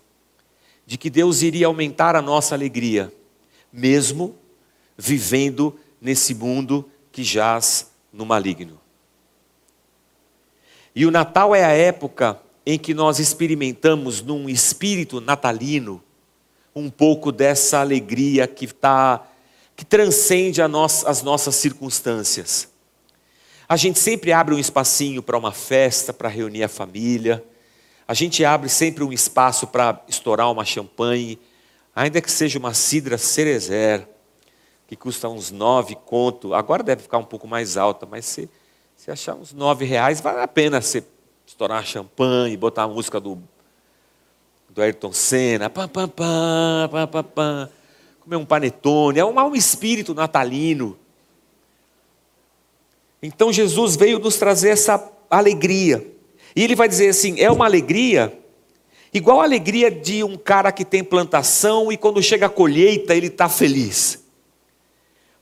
de 0.86 1.00
que 1.00 1.10
Deus 1.10 1.42
iria 1.42 1.66
aumentar 1.66 2.16
a 2.16 2.22
nossa 2.22 2.54
alegria, 2.54 3.12
mesmo 3.72 4.36
vivendo 4.96 5.80
nesse 6.00 6.36
mundo 6.36 6.88
que 7.12 7.24
jaz 7.24 7.90
no 8.14 8.24
maligno. 8.24 8.83
E 10.96 11.06
o 11.06 11.12
Natal 11.12 11.56
é 11.56 11.64
a 11.64 11.70
época 11.70 12.40
em 12.66 12.78
que 12.78 12.94
nós 12.94 13.20
experimentamos 13.20 14.22
num 14.22 14.48
espírito 14.48 15.20
natalino 15.20 16.02
um 16.76 16.90
pouco 16.90 17.32
dessa 17.32 17.80
alegria 17.80 18.48
que 18.48 18.68
tá, 18.68 19.26
que 19.76 19.86
transcende 19.86 20.62
as 20.62 21.22
nossas 21.22 21.56
circunstâncias. 21.56 22.70
A 23.68 23.76
gente 23.76 24.00
sempre 24.00 24.32
abre 24.32 24.54
um 24.54 24.60
espacinho 24.60 25.24
para 25.24 25.38
uma 25.38 25.52
festa, 25.52 26.14
para 26.14 26.30
reunir 26.30 26.64
a 26.64 26.70
família. 26.70 27.44
A 28.08 28.14
gente 28.14 28.44
abre 28.44 28.70
sempre 28.70 29.04
um 29.04 29.12
espaço 29.12 29.68
para 29.68 30.02
estourar 30.08 30.52
uma 30.52 30.66
champanhe, 30.66 31.40
ainda 31.96 32.22
que 32.22 32.32
seja 32.32 32.60
uma 32.60 32.74
cidra 32.74 33.18
cerezer, 33.18 34.08
que 34.88 34.96
custa 34.96 35.30
uns 35.30 35.50
nove 35.50 35.96
conto. 35.96 36.54
Agora 36.54 36.84
deve 36.84 37.04
ficar 37.04 37.18
um 37.18 37.24
pouco 37.24 37.48
mais 37.48 37.78
alta, 37.78 38.06
mas 38.06 38.26
se, 38.26 38.50
se 39.04 39.12
achar 39.12 39.36
uns 39.36 39.52
nove 39.52 39.84
reais, 39.84 40.22
vale 40.22 40.40
a 40.40 40.48
pena 40.48 40.80
você 40.80 41.04
estourar 41.46 41.86
champanhe, 41.86 42.56
botar 42.56 42.84
a 42.84 42.88
música 42.88 43.20
do 43.20 43.38
do 44.70 44.82
Ayrton 44.82 45.12
Senna, 45.12 45.70
pam, 45.70 45.90
pam, 45.90 46.08
pam, 46.08 46.90
pam, 46.90 47.08
pam, 47.08 47.24
pam, 47.24 47.70
comer 48.22 48.38
um 48.38 48.46
panetone, 48.46 49.20
é 49.20 49.26
um, 49.26 49.38
um 49.38 49.56
espírito 49.58 50.14
natalino. 50.14 50.98
Então 53.22 53.52
Jesus 53.52 53.98
veio 53.98 54.20
nos 54.20 54.38
trazer 54.38 54.70
essa 54.70 55.12
alegria. 55.30 56.10
E 56.56 56.64
ele 56.64 56.74
vai 56.74 56.88
dizer 56.88 57.10
assim: 57.10 57.38
é 57.42 57.52
uma 57.52 57.66
alegria 57.66 58.40
igual 59.14 59.42
a 59.42 59.44
alegria 59.44 59.92
de 59.92 60.24
um 60.24 60.38
cara 60.38 60.72
que 60.72 60.86
tem 60.86 61.04
plantação 61.04 61.92
e 61.92 61.98
quando 61.98 62.24
chega 62.24 62.46
a 62.46 62.50
colheita 62.50 63.14
ele 63.14 63.28
está 63.28 63.50
feliz. 63.50 64.23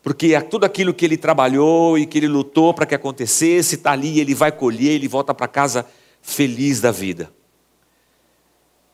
Porque 0.03 0.33
é 0.33 0.41
tudo 0.41 0.65
aquilo 0.65 0.93
que 0.93 1.05
ele 1.05 1.17
trabalhou 1.17 1.97
e 1.97 2.05
que 2.05 2.17
ele 2.17 2.27
lutou 2.27 2.73
para 2.73 2.85
que 2.85 2.95
acontecesse, 2.95 3.75
está 3.75 3.91
ali, 3.91 4.19
ele 4.19 4.33
vai 4.33 4.51
colher, 4.51 4.93
ele 4.93 5.07
volta 5.07 5.33
para 5.33 5.47
casa 5.47 5.85
feliz 6.21 6.81
da 6.81 6.91
vida. 6.91 7.31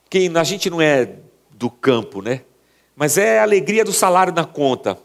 Quem 0.10 0.36
a 0.36 0.44
gente 0.44 0.70
não 0.70 0.82
é 0.82 1.16
do 1.52 1.70
campo, 1.70 2.22
né? 2.22 2.42
Mas 2.96 3.18
é 3.18 3.40
a 3.40 3.44
alegria 3.44 3.86
do 3.86 3.94
salário 3.94 4.34
na 4.34 4.44
conta. 4.44 4.98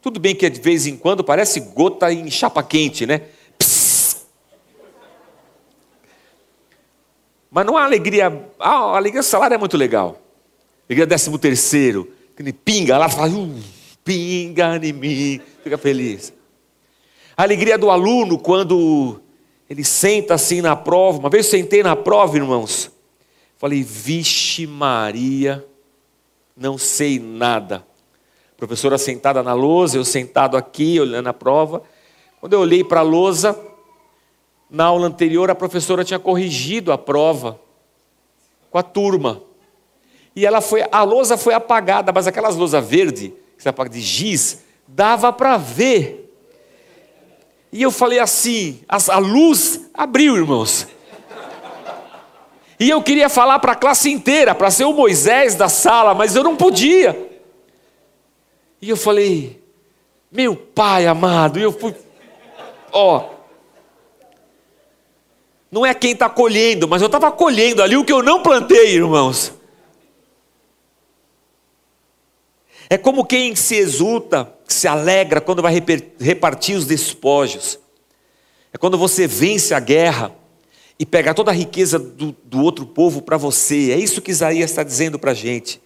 Tudo 0.00 0.18
bem 0.18 0.34
que 0.34 0.48
de 0.48 0.60
vez 0.60 0.86
em 0.86 0.96
quando 0.96 1.22
parece 1.22 1.60
gota 1.60 2.12
em 2.12 2.30
chapa 2.30 2.62
quente, 2.62 3.04
né? 3.04 3.22
Mas 7.50 7.66
não 7.66 7.76
há 7.76 7.84
alegria. 7.84 8.26
a 8.58 8.96
alegria 8.96 9.20
do 9.20 9.26
salário 9.26 9.54
é 9.54 9.58
muito 9.58 9.76
legal. 9.76 10.22
Alegria 10.88 11.06
décimo 11.06 11.38
terceiro, 11.38 12.10
que 12.36 12.52
pinga 12.52 12.96
lá, 12.96 13.08
fala, 13.08 13.28
uh, 13.28 13.60
pinga 14.04 14.76
em 14.82 14.92
mim, 14.92 15.40
fica 15.62 15.78
feliz. 15.78 16.32
A 17.36 17.42
alegria 17.42 17.78
do 17.78 17.90
aluno 17.90 18.38
quando 18.38 19.20
ele 19.68 19.84
senta 19.84 20.34
assim 20.34 20.60
na 20.60 20.74
prova. 20.74 21.18
Uma 21.18 21.30
vez 21.30 21.46
eu 21.46 21.50
sentei 21.52 21.82
na 21.82 21.94
prova, 21.94 22.36
irmãos. 22.36 22.90
Falei, 23.56 23.82
vixe 23.82 24.66
Maria, 24.66 25.64
não 26.56 26.76
sei 26.76 27.18
nada. 27.18 27.86
A 28.52 28.56
professora 28.56 28.98
sentada 28.98 29.42
na 29.42 29.52
lousa, 29.52 29.96
eu 29.96 30.04
sentado 30.04 30.56
aqui, 30.56 30.98
olhando 30.98 31.28
a 31.28 31.32
prova. 31.32 31.82
Quando 32.40 32.54
eu 32.54 32.60
olhei 32.60 32.82
para 32.82 33.00
a 33.00 33.04
lousa, 33.04 33.58
na 34.68 34.84
aula 34.84 35.06
anterior 35.06 35.50
a 35.50 35.54
professora 35.54 36.04
tinha 36.04 36.18
corrigido 36.18 36.92
a 36.92 36.98
prova 36.98 37.60
com 38.70 38.78
a 38.78 38.82
turma. 38.82 39.42
E 40.34 40.46
ela 40.46 40.60
foi, 40.60 40.84
a 40.90 41.02
lousa 41.02 41.36
foi 41.36 41.54
apagada, 41.54 42.12
mas 42.12 42.26
aquelas 42.26 42.56
lousa 42.56 42.80
verde, 42.80 43.32
você 43.60 43.68
apaga 43.68 43.90
de 43.90 44.00
giz, 44.00 44.62
dava 44.88 45.30
para 45.32 45.58
ver. 45.58 46.32
E 47.70 47.82
eu 47.82 47.90
falei 47.90 48.18
assim, 48.18 48.80
a, 48.88 48.96
a 49.12 49.18
luz 49.18 49.88
abriu, 49.92 50.34
irmãos. 50.34 50.88
E 52.78 52.88
eu 52.88 53.02
queria 53.02 53.28
falar 53.28 53.58
para 53.58 53.72
a 53.72 53.76
classe 53.76 54.10
inteira, 54.10 54.54
para 54.54 54.70
ser 54.70 54.84
o 54.84 54.94
Moisés 54.94 55.54
da 55.54 55.68
sala, 55.68 56.14
mas 56.14 56.34
eu 56.34 56.42
não 56.42 56.56
podia. 56.56 57.30
E 58.80 58.88
eu 58.88 58.96
falei, 58.96 59.62
meu 60.32 60.56
pai 60.56 61.06
amado, 61.06 61.58
e 61.58 61.62
eu 61.62 61.70
fui, 61.70 61.94
ó, 62.90 63.28
Não 65.70 65.84
é 65.84 65.92
quem 65.92 66.12
está 66.12 66.30
colhendo, 66.30 66.88
mas 66.88 67.02
eu 67.02 67.06
estava 67.06 67.30
colhendo 67.30 67.82
ali 67.82 67.96
o 67.96 68.04
que 68.04 68.12
eu 68.12 68.22
não 68.22 68.42
plantei, 68.42 68.94
irmãos. 68.94 69.59
É 72.92 72.98
como 72.98 73.24
quem 73.24 73.54
se 73.54 73.76
exulta, 73.76 74.52
se 74.66 74.88
alegra 74.88 75.40
quando 75.40 75.62
vai 75.62 75.72
repartir 76.18 76.76
os 76.76 76.86
despojos. 76.86 77.78
É 78.72 78.78
quando 78.78 78.98
você 78.98 79.28
vence 79.28 79.72
a 79.72 79.78
guerra 79.78 80.34
e 80.98 81.06
pega 81.06 81.32
toda 81.32 81.52
a 81.52 81.54
riqueza 81.54 82.00
do, 82.00 82.32
do 82.42 82.60
outro 82.60 82.84
povo 82.84 83.22
para 83.22 83.36
você. 83.36 83.92
É 83.92 83.96
isso 83.96 84.20
que 84.20 84.32
Isaías 84.32 84.70
está 84.70 84.82
dizendo 84.82 85.20
para 85.20 85.30
a 85.30 85.34
gente. 85.34 85.80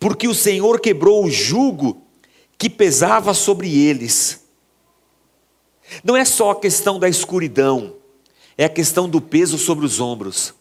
Porque 0.00 0.26
o 0.26 0.34
Senhor 0.34 0.80
quebrou 0.80 1.22
o 1.22 1.30
jugo 1.30 2.02
que 2.56 2.70
pesava 2.70 3.34
sobre 3.34 3.86
eles. 3.86 4.42
Não 6.02 6.16
é 6.16 6.24
só 6.24 6.52
a 6.52 6.58
questão 6.58 6.98
da 6.98 7.10
escuridão, 7.10 7.94
é 8.56 8.64
a 8.64 8.70
questão 8.70 9.06
do 9.06 9.20
peso 9.20 9.58
sobre 9.58 9.84
os 9.84 10.00
ombros 10.00 10.54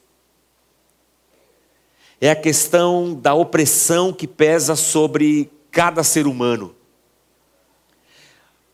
é 2.26 2.32
a 2.32 2.36
questão 2.38 3.14
da 3.14 3.34
opressão 3.34 4.14
que 4.14 4.26
pesa 4.26 4.78
sobre 4.78 5.52
cada 5.70 6.06
ser 6.06 6.26
humano. 6.26 6.74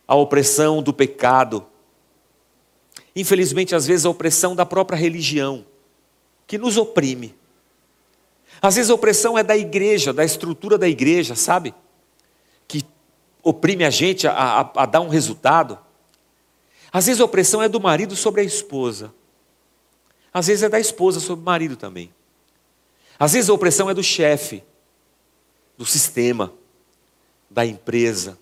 A 0.08 0.14
opressão 0.14 0.84
do 0.84 0.94
pecado. 0.94 1.66
Infelizmente, 3.16 3.74
às 3.74 3.88
vezes, 3.88 4.06
a 4.06 4.10
opressão 4.12 4.56
da 4.56 4.68
própria 4.68 4.96
religião, 4.96 5.66
que 6.46 6.60
nos 6.60 6.78
oprime. 6.78 7.36
Às 8.62 8.76
vezes, 8.76 8.92
a 8.92 8.94
opressão 8.94 9.36
é 9.36 9.42
da 9.42 9.58
igreja, 9.58 10.14
da 10.14 10.24
estrutura 10.24 10.78
da 10.78 10.88
igreja, 10.88 11.34
sabe? 11.34 11.74
Que 12.68 12.86
oprime 13.42 13.84
a 13.84 13.90
gente 13.90 14.28
a, 14.28 14.32
a, 14.32 14.84
a 14.84 14.86
dar 14.86 15.02
um 15.02 15.10
resultado. 15.10 15.80
Às 16.92 17.08
vezes, 17.08 17.20
a 17.20 17.26
opressão 17.26 17.64
é 17.64 17.68
do 17.68 17.80
marido 17.80 18.16
sobre 18.16 18.42
a 18.42 18.44
esposa. 18.44 19.12
Às 20.32 20.46
vezes, 20.46 20.62
é 20.62 20.70
da 20.70 20.80
esposa 20.80 21.20
sobre 21.20 21.42
o 21.42 21.46
marido 21.46 21.76
também. 21.76 22.12
Às 23.20 23.34
vezes 23.34 23.50
a 23.50 23.54
opressão 23.54 23.90
é 23.90 23.94
do 23.94 24.02
chefe, 24.02 24.64
do 25.78 25.86
sistema, 25.86 26.54
da 27.50 27.66
empresa. 27.66 28.40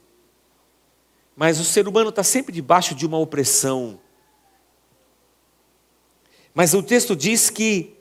Mas 1.36 1.60
o 1.60 1.66
ser 1.66 1.88
humano 1.88 2.10
está 2.10 2.22
sempre 2.22 2.54
debaixo 2.54 2.94
de 2.94 3.04
uma 3.04 3.18
opressão. 3.18 4.00
Mas 6.54 6.76
o 6.76 6.84
texto 6.84 7.16
diz 7.16 7.50
que, 7.50 7.96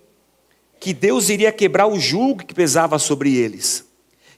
que 0.79 0.93
Deus 0.93 1.31
iria 1.31 1.51
quebrar 1.51 1.87
o 1.87 1.99
jugo 1.99 2.45
que 2.45 2.55
pesava 2.55 2.99
sobre 2.99 3.35
eles, 3.35 3.87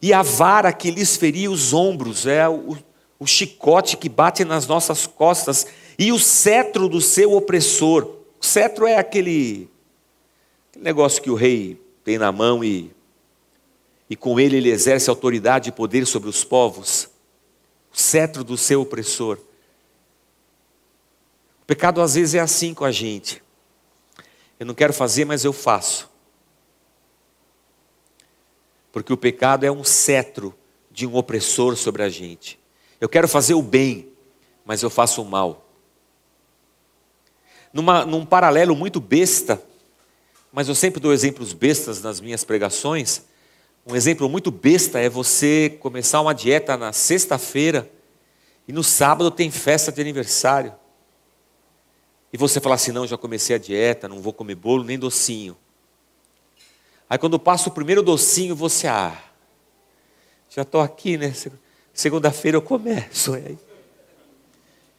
e 0.01 0.13
a 0.13 0.23
vara 0.23 0.73
que 0.73 0.93
lhes 0.93 1.17
feria 1.17 1.51
os 1.51 1.73
ombros, 1.73 2.25
é 2.25 2.49
o, 2.49 2.77
o 3.19 3.27
chicote 3.27 3.97
que 3.97 4.09
bate 4.09 4.45
nas 4.45 4.65
nossas 4.65 5.09
costas, 5.09 5.67
e 5.99 6.13
o 6.13 6.21
cetro 6.21 6.89
do 6.89 7.01
seu 7.01 7.33
opressor. 7.33 8.05
O 8.41 8.47
cetro 8.47 8.87
é 8.87 8.97
aquele, 8.97 9.69
aquele 10.71 10.85
negócio 10.85 11.21
que 11.21 11.31
o 11.31 11.35
rei 11.35 11.81
tem 12.09 12.17
na 12.17 12.33
mão 12.33 12.65
e, 12.65 12.91
e 14.09 14.17
com 14.17 14.41
ele 14.41 14.57
ele 14.57 14.71
exerce 14.71 15.11
autoridade 15.11 15.69
e 15.69 15.73
poder 15.73 16.07
sobre 16.07 16.31
os 16.31 16.43
povos, 16.43 17.11
o 17.93 17.99
cetro 17.99 18.43
do 18.43 18.57
seu 18.57 18.81
opressor. 18.81 19.37
O 21.61 21.67
pecado 21.67 22.01
às 22.01 22.15
vezes 22.15 22.35
é 22.35 22.39
assim 22.39 22.73
com 22.73 22.87
a 22.87 22.91
gente. 22.91 23.43
Eu 24.59 24.65
não 24.65 24.73
quero 24.73 24.95
fazer, 24.95 25.27
mas 25.27 25.45
eu 25.45 25.53
faço. 25.53 26.09
Porque 28.91 29.13
o 29.13 29.17
pecado 29.19 29.65
é 29.65 29.71
um 29.71 29.85
cetro 29.85 30.55
de 30.91 31.07
um 31.07 31.15
opressor 31.15 31.77
sobre 31.77 32.03
a 32.03 32.09
gente. 32.09 32.59
Eu 32.99 33.09
quero 33.11 33.29
fazer 33.29 33.53
o 33.53 33.61
bem, 33.61 34.11
mas 34.65 34.83
eu 34.83 34.89
faço 34.89 35.21
o 35.21 35.27
mal. 35.27 35.69
Numa, 37.71 38.07
num 38.07 38.25
paralelo 38.25 38.75
muito 38.75 38.99
besta, 38.99 39.63
mas 40.53 40.69
eu 40.69 40.75
sempre 40.75 41.01
dou 41.01 41.13
exemplos 41.13 41.53
bestas 41.53 42.03
nas 42.03 42.21
minhas 42.21 42.45
pregações. 42.45 43.23
Um 43.87 43.95
exemplo 43.95 44.29
muito 44.29 44.51
besta 44.51 44.99
é 44.99 45.09
você 45.09 45.77
começar 45.81 46.21
uma 46.21 46.35
dieta 46.35 46.77
na 46.77 46.93
sexta-feira 46.93 47.91
e 48.67 48.73
no 48.73 48.83
sábado 48.83 49.31
tem 49.31 49.51
festa 49.51 49.91
de 49.91 50.01
aniversário. 50.01 50.75
E 52.33 52.37
você 52.37 52.61
fala 52.61 52.75
assim: 52.75 52.93
não, 52.93 53.07
já 53.07 53.17
comecei 53.17 53.57
a 53.57 53.59
dieta, 53.59 54.09
não 54.09 54.21
vou 54.21 54.33
comer 54.33 54.55
bolo 54.55 54.85
nem 54.85 54.99
docinho. 54.99 55.57
Aí 57.09 57.17
quando 57.17 57.39
passa 57.39 57.69
o 57.69 57.73
primeiro 57.73 58.03
docinho, 58.03 58.55
você, 58.55 58.87
ah, 58.87 59.17
já 60.51 60.63
estou 60.63 60.81
aqui, 60.81 61.17
né? 61.17 61.33
Segunda-feira 61.93 62.57
eu 62.57 62.63
começo. 62.63 63.33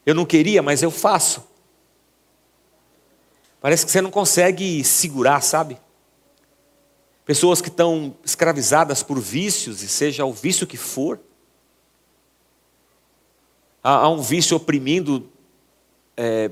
Eu 0.05 0.15
não 0.15 0.25
queria, 0.25 0.63
mas 0.63 0.81
eu 0.81 0.89
faço. 0.89 1.48
Parece 3.61 3.85
que 3.85 3.91
você 3.91 4.01
não 4.01 4.11
consegue 4.11 4.83
segurar, 4.83 5.41
sabe? 5.41 5.77
Pessoas 7.25 7.61
que 7.61 7.67
estão 7.67 8.15
escravizadas 8.23 9.03
por 9.03 9.19
vícios, 9.19 9.83
e 9.83 9.87
seja 9.87 10.25
o 10.25 10.31
vício 10.31 10.65
que 10.65 10.77
for. 10.77 11.19
Há, 13.83 14.07
um 14.09 14.21
vício 14.21 14.55
oprimindo 14.55 15.29
é, 16.15 16.51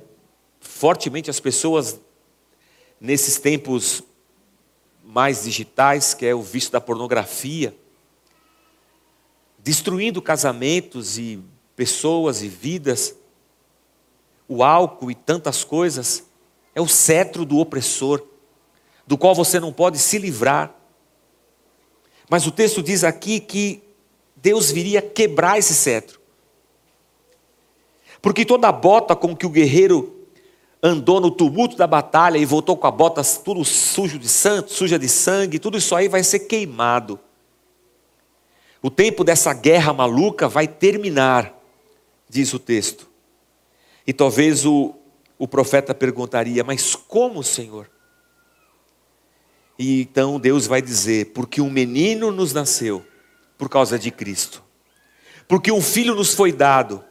fortemente 0.60 1.30
as 1.30 1.39
pessoas 1.39 2.00
nesses 3.00 3.39
tempos 3.39 4.04
mais 5.04 5.43
digitais, 5.43 6.13
que 6.13 6.26
é 6.26 6.36
o 6.36 6.41
vício 6.41 6.72
da 6.72 6.82
pornografia, 6.82 7.74
destruindo 9.60 10.22
casamentos 10.22 11.17
e 11.17 11.41
pessoas 11.76 12.41
e 12.41 12.50
vidas, 12.50 13.15
o 14.48 14.63
álcool 14.63 15.10
e 15.10 15.15
tantas 15.15 15.63
coisas 15.63 16.27
é 16.78 16.82
o 16.82 16.88
cetro 16.88 17.44
do 17.44 17.58
opressor, 17.58 18.22
do 19.08 19.18
qual 19.18 19.34
você 19.34 19.60
não 19.60 19.74
pode 19.74 19.98
se 19.98 20.20
livrar. 20.20 20.76
Mas 22.30 22.46
o 22.46 22.52
texto 22.52 22.84
diz 22.84 23.04
aqui 23.04 23.40
que 23.40 23.82
Deus 24.36 24.70
viria 24.70 25.02
quebrar 25.02 25.58
esse 25.58 25.74
cetro. 25.74 26.22
Porque 28.22 28.46
toda 28.46 28.68
a 28.68 28.72
bota 28.72 29.16
com 29.16 29.36
que 29.36 29.44
o 29.44 29.50
guerreiro 29.50 30.24
andou 30.84 31.20
no 31.20 31.32
tumulto 31.32 31.76
da 31.76 31.88
batalha 31.88 32.38
e 32.38 32.46
voltou 32.46 32.78
com 32.78 32.86
a 32.86 32.92
bota 32.92 33.24
tudo 33.44 33.66
sujo 33.66 34.20
de 34.20 34.30
sangue, 34.30 34.72
suja 34.72 35.00
de 35.00 35.10
sangue, 35.10 35.58
tudo 35.58 35.80
isso 35.80 35.96
aí 35.96 36.08
vai 36.08 36.24
ser 36.24 36.42
queimado. 36.42 37.20
O 38.84 38.92
tempo 38.92 39.24
dessa 39.24 39.52
guerra 39.52 39.94
maluca 39.94 40.48
vai 40.48 40.68
terminar, 40.68 41.60
diz 42.30 42.54
o 42.54 42.60
texto. 42.60 43.10
E 44.06 44.13
talvez 44.13 44.63
o, 44.63 44.94
o 45.38 45.47
profeta 45.47 45.93
perguntaria: 45.93 46.63
Mas 46.63 46.95
como, 46.95 47.43
Senhor? 47.43 47.89
E 49.78 50.02
então 50.02 50.39
Deus 50.39 50.65
vai 50.67 50.82
dizer: 50.82 51.34
Porque 51.34 51.62
um 51.62 51.69
menino 51.69 52.32
nos 52.32 52.54
nasceu 52.54 53.06
por 53.58 53.69
causa 53.69 53.97
de 53.97 54.12
Cristo, 54.12 54.63
porque 55.47 55.71
um 55.71 55.82
filho 55.82 56.15
nos 56.15 56.34
foi 56.34 56.52
dado, 56.52 57.04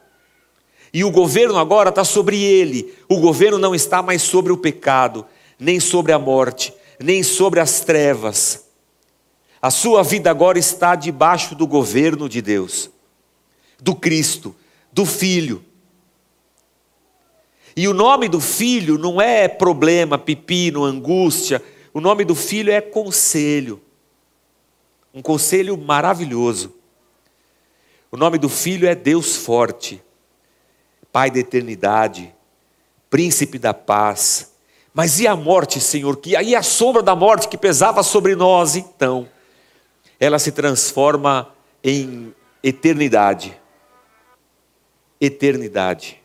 e 0.93 1.03
o 1.03 1.11
governo 1.11 1.57
agora 1.57 1.89
está 1.89 2.03
sobre 2.03 2.41
ele. 2.41 2.93
O 3.07 3.19
governo 3.19 3.57
não 3.57 3.75
está 3.75 4.01
mais 4.01 4.21
sobre 4.21 4.51
o 4.51 4.57
pecado, 4.57 5.25
nem 5.59 5.79
sobre 5.79 6.11
a 6.11 6.19
morte, 6.19 6.73
nem 6.99 7.23
sobre 7.23 7.59
as 7.59 7.81
trevas. 7.81 8.65
A 9.61 9.71
sua 9.71 10.03
vida 10.03 10.29
agora 10.29 10.59
está 10.59 10.95
debaixo 10.95 11.55
do 11.55 11.67
governo 11.67 12.29
de 12.29 12.41
Deus, 12.41 12.89
do 13.79 13.95
Cristo, 13.95 14.55
do 14.91 15.05
Filho. 15.05 15.63
E 17.77 17.87
o 17.87 17.93
nome 17.93 18.27
do 18.27 18.41
filho 18.41 18.97
não 18.97 19.21
é 19.21 19.47
problema, 19.47 20.17
pepino, 20.17 20.83
angústia. 20.83 21.63
O 21.93 22.01
nome 22.01 22.25
do 22.25 22.33
filho 22.33 22.71
é 22.71 22.81
conselho. 22.81 23.79
Um 25.13 25.21
conselho 25.21 25.77
maravilhoso. 25.77 26.73
O 28.11 28.17
nome 28.17 28.39
do 28.39 28.49
filho 28.49 28.87
é 28.87 28.95
Deus 28.95 29.35
forte, 29.35 30.01
Pai 31.11 31.29
da 31.29 31.37
eternidade, 31.37 32.33
príncipe 33.11 33.59
da 33.59 33.75
paz. 33.75 34.53
Mas 34.91 35.19
e 35.19 35.27
a 35.27 35.35
morte, 35.35 35.79
Senhor? 35.79 36.17
Que 36.17 36.35
aí 36.35 36.55
a 36.55 36.63
sombra 36.63 37.03
da 37.03 37.15
morte 37.15 37.47
que 37.47 37.57
pesava 37.57 38.01
sobre 38.01 38.35
nós, 38.35 38.75
então, 38.75 39.29
ela 40.19 40.39
se 40.39 40.51
transforma 40.51 41.53
em 41.83 42.33
eternidade. 42.63 43.55
Eternidade. 45.21 46.16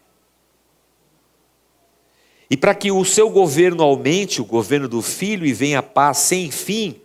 E 2.52 2.56
para 2.56 2.74
que 2.74 2.92
o 2.92 3.02
seu 3.02 3.30
governo 3.30 3.82
aumente, 3.82 4.42
o 4.42 4.44
governo 4.44 4.86
do 4.86 5.00
filho, 5.00 5.46
e 5.46 5.54
venha 5.54 5.78
a 5.78 5.82
paz 5.82 6.18
sem 6.18 6.50
fim, 6.50 7.00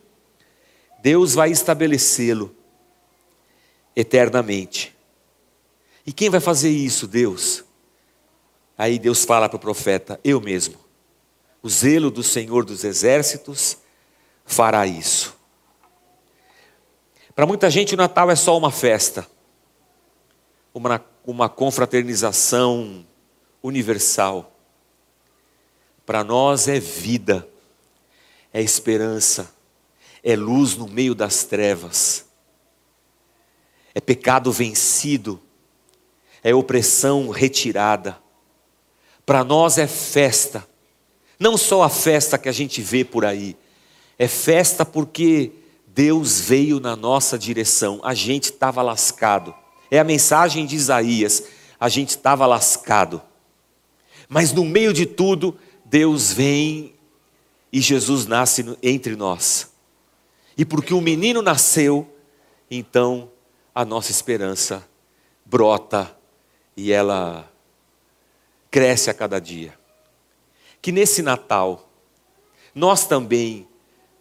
Deus 1.00 1.36
vai 1.36 1.50
estabelecê-lo 1.52 2.54
eternamente. 3.95 4.93
E 6.06 6.12
quem 6.12 6.30
vai 6.30 6.41
fazer 6.41 6.70
isso? 6.70 7.08
Deus. 7.08 7.64
Aí 8.78 9.00
Deus 9.00 9.24
fala 9.24 9.48
para 9.48 9.56
o 9.56 9.60
profeta: 9.60 10.20
Eu 10.22 10.41
mesmo. 10.41 10.76
O 11.64 11.70
zelo 11.70 12.12
do 12.12 12.24
Senhor 12.24 12.66
dos 12.66 12.84
exércitos 12.84 13.78
fará 14.43 14.86
isso. 14.86 15.34
Para 17.34 17.45
muita 17.45 17.70
gente, 17.70 17.93
o 17.93 17.98
Natal 17.98 18.30
é 18.30 18.36
só 18.36 18.58
uma 18.58 18.70
festa, 18.70 19.26
uma, 20.74 21.02
uma 21.26 21.48
confraternização 21.48 23.06
universal. 23.64 24.57
Para 26.08 26.24
nós 26.24 26.70
é 26.70 26.80
vida, 26.80 27.45
é 28.53 28.62
esperança, 28.62 29.53
é 30.24 30.38
luz 30.38 30.74
no 30.78 30.88
meio 30.88 31.14
das 31.14 31.43
trevas, 31.43 32.26
é 33.93 33.99
pecado 33.99 34.49
vencido, 34.49 35.38
é 36.41 36.55
opressão 36.55 37.28
retirada. 37.28 38.18
Para 39.26 39.43
nós 39.43 39.78
é 39.78 39.86
festa, 39.86 40.66
não 41.38 41.58
só 41.58 41.84
a 41.84 41.89
festa 41.89 42.38
que 42.38 42.47
a 42.47 42.53
gente 42.53 42.82
vê 42.82 43.03
por 43.03 43.26
aí, 43.26 43.58
é 44.18 44.30
festa 44.30 44.86
porque 44.86 45.51
Deus 45.88 46.39
veio 46.39 46.80
na 46.80 46.95
nossa 46.95 47.38
direção, 47.38 47.99
a 48.01 48.14
gente 48.14 48.45
estava 48.45 48.82
lascado. 48.82 49.53
É 49.91 49.99
a 49.99 50.05
mensagem 50.05 50.66
de 50.66 50.74
Isaías, 50.74 51.43
a 51.78 51.89
gente 51.89 52.12
estava 52.12 52.45
lascado. 52.45 53.22
Mas 54.30 54.53
no 54.53 54.64
meio 54.64 54.93
de 54.93 55.05
tudo, 55.05 55.58
Deus 55.90 56.34
vem 56.34 56.94
e 57.72 57.80
Jesus 57.80 58.26
nasce 58.26 58.78
entre 58.84 59.16
nós. 59.16 59.72
E 60.58 60.66
porque 60.66 60.94
o 60.94 61.00
menino 61.00 61.42
nasceu, 61.42 62.14
então 62.70 63.32
a 63.74 63.86
nossa 63.86 64.12
esperança 64.12 64.86
brota 65.46 66.14
e 66.76 66.92
ela 66.92 67.50
cresce 68.70 69.10
a 69.10 69.14
cada 69.14 69.40
dia. 69.40 69.78
Que 70.82 70.92
nesse 70.92 71.22
Natal, 71.22 71.90
nós 72.76 73.08
também 73.08 73.66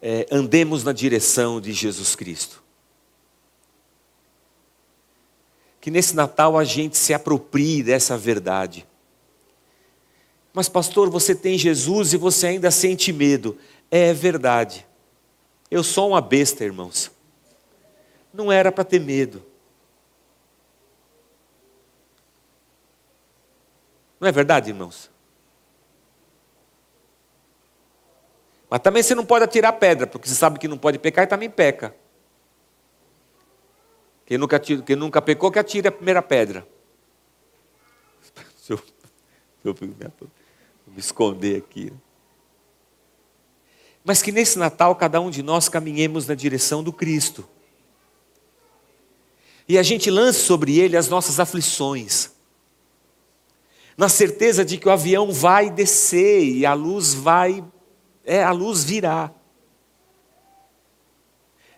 é, 0.00 0.26
andemos 0.30 0.84
na 0.84 0.92
direção 0.92 1.60
de 1.60 1.72
Jesus 1.72 2.14
Cristo. 2.14 2.62
Que 5.80 5.90
nesse 5.90 6.14
Natal 6.14 6.56
a 6.56 6.62
gente 6.62 6.96
se 6.96 7.12
aproprie 7.12 7.82
dessa 7.82 8.16
verdade. 8.16 8.86
Mas, 10.56 10.70
pastor, 10.70 11.10
você 11.10 11.34
tem 11.34 11.58
Jesus 11.58 12.14
e 12.14 12.16
você 12.16 12.46
ainda 12.46 12.70
sente 12.70 13.12
medo. 13.12 13.58
É 13.90 14.14
verdade. 14.14 14.86
Eu 15.70 15.84
sou 15.84 16.08
uma 16.08 16.20
besta, 16.22 16.64
irmãos. 16.64 17.12
Não 18.32 18.50
era 18.50 18.72
para 18.72 18.82
ter 18.82 18.98
medo. 18.98 19.44
Não 24.18 24.26
é 24.26 24.32
verdade, 24.32 24.70
irmãos? 24.70 25.10
Mas 28.70 28.80
também 28.80 29.02
você 29.02 29.14
não 29.14 29.26
pode 29.26 29.44
atirar 29.44 29.74
pedra, 29.74 30.06
porque 30.06 30.26
você 30.26 30.34
sabe 30.34 30.58
que 30.58 30.66
não 30.66 30.78
pode 30.78 30.98
pecar 30.98 31.24
e 31.24 31.28
também 31.28 31.50
peca. 31.50 31.94
Quem 34.24 34.38
nunca, 34.38 34.58
quem 34.58 34.96
nunca 34.96 35.20
pecou, 35.20 35.52
que 35.52 35.58
atire 35.58 35.88
a 35.88 35.92
primeira 35.92 36.22
pedra. 36.22 36.66
Eu 40.86 40.92
me 40.92 41.00
esconder 41.00 41.58
aqui. 41.58 41.92
Mas 44.04 44.22
que 44.22 44.30
nesse 44.30 44.58
Natal 44.58 44.94
cada 44.94 45.20
um 45.20 45.30
de 45.30 45.42
nós 45.42 45.68
caminhemos 45.68 46.26
na 46.26 46.34
direção 46.34 46.82
do 46.82 46.92
Cristo. 46.92 47.48
E 49.68 49.76
a 49.76 49.82
gente 49.82 50.10
lance 50.10 50.40
sobre 50.40 50.78
ele 50.78 50.96
as 50.96 51.08
nossas 51.08 51.40
aflições. 51.40 52.30
Na 53.96 54.08
certeza 54.08 54.64
de 54.64 54.78
que 54.78 54.86
o 54.86 54.92
avião 54.92 55.32
vai 55.32 55.70
descer 55.70 56.44
e 56.44 56.64
a 56.64 56.72
luz 56.72 57.14
vai, 57.14 57.64
é, 58.24 58.44
a 58.44 58.52
luz 58.52 58.84
virá. 58.84 59.32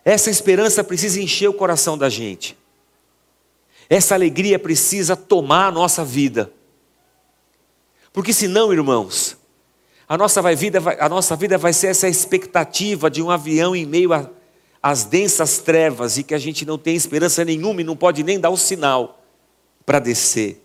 Essa 0.04 0.30
esperança 0.30 0.84
precisa 0.84 1.20
encher 1.20 1.48
o 1.48 1.54
coração 1.54 1.96
da 1.96 2.08
gente. 2.08 2.58
Essa 3.88 4.14
alegria 4.14 4.58
precisa 4.58 5.16
tomar 5.16 5.68
a 5.68 5.72
nossa 5.72 6.04
vida. 6.04 6.52
Porque 8.18 8.32
senão, 8.32 8.72
irmãos, 8.72 9.36
a 10.08 10.18
nossa, 10.18 10.42
vai 10.42 10.56
vida, 10.56 10.80
a 10.98 11.08
nossa 11.08 11.36
vida 11.36 11.56
vai 11.56 11.72
ser 11.72 11.86
essa 11.86 12.08
expectativa 12.08 13.08
de 13.08 13.22
um 13.22 13.30
avião 13.30 13.76
em 13.76 13.86
meio 13.86 14.10
às 14.82 15.04
densas 15.04 15.58
trevas 15.58 16.18
e 16.18 16.24
que 16.24 16.34
a 16.34 16.38
gente 16.38 16.64
não 16.64 16.76
tem 16.76 16.96
esperança 16.96 17.44
nenhuma 17.44 17.80
e 17.80 17.84
não 17.84 17.96
pode 17.96 18.24
nem 18.24 18.40
dar 18.40 18.50
o 18.50 18.56
sinal 18.56 19.22
para 19.86 20.00
descer. 20.00 20.60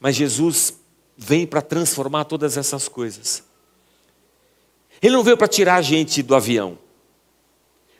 Mas 0.00 0.16
Jesus 0.16 0.76
vem 1.16 1.46
para 1.46 1.62
transformar 1.62 2.24
todas 2.24 2.56
essas 2.56 2.88
coisas. 2.88 3.44
Ele 5.00 5.14
não 5.14 5.22
veio 5.22 5.36
para 5.36 5.46
tirar 5.46 5.76
a 5.76 5.82
gente 5.82 6.24
do 6.24 6.34
avião, 6.34 6.76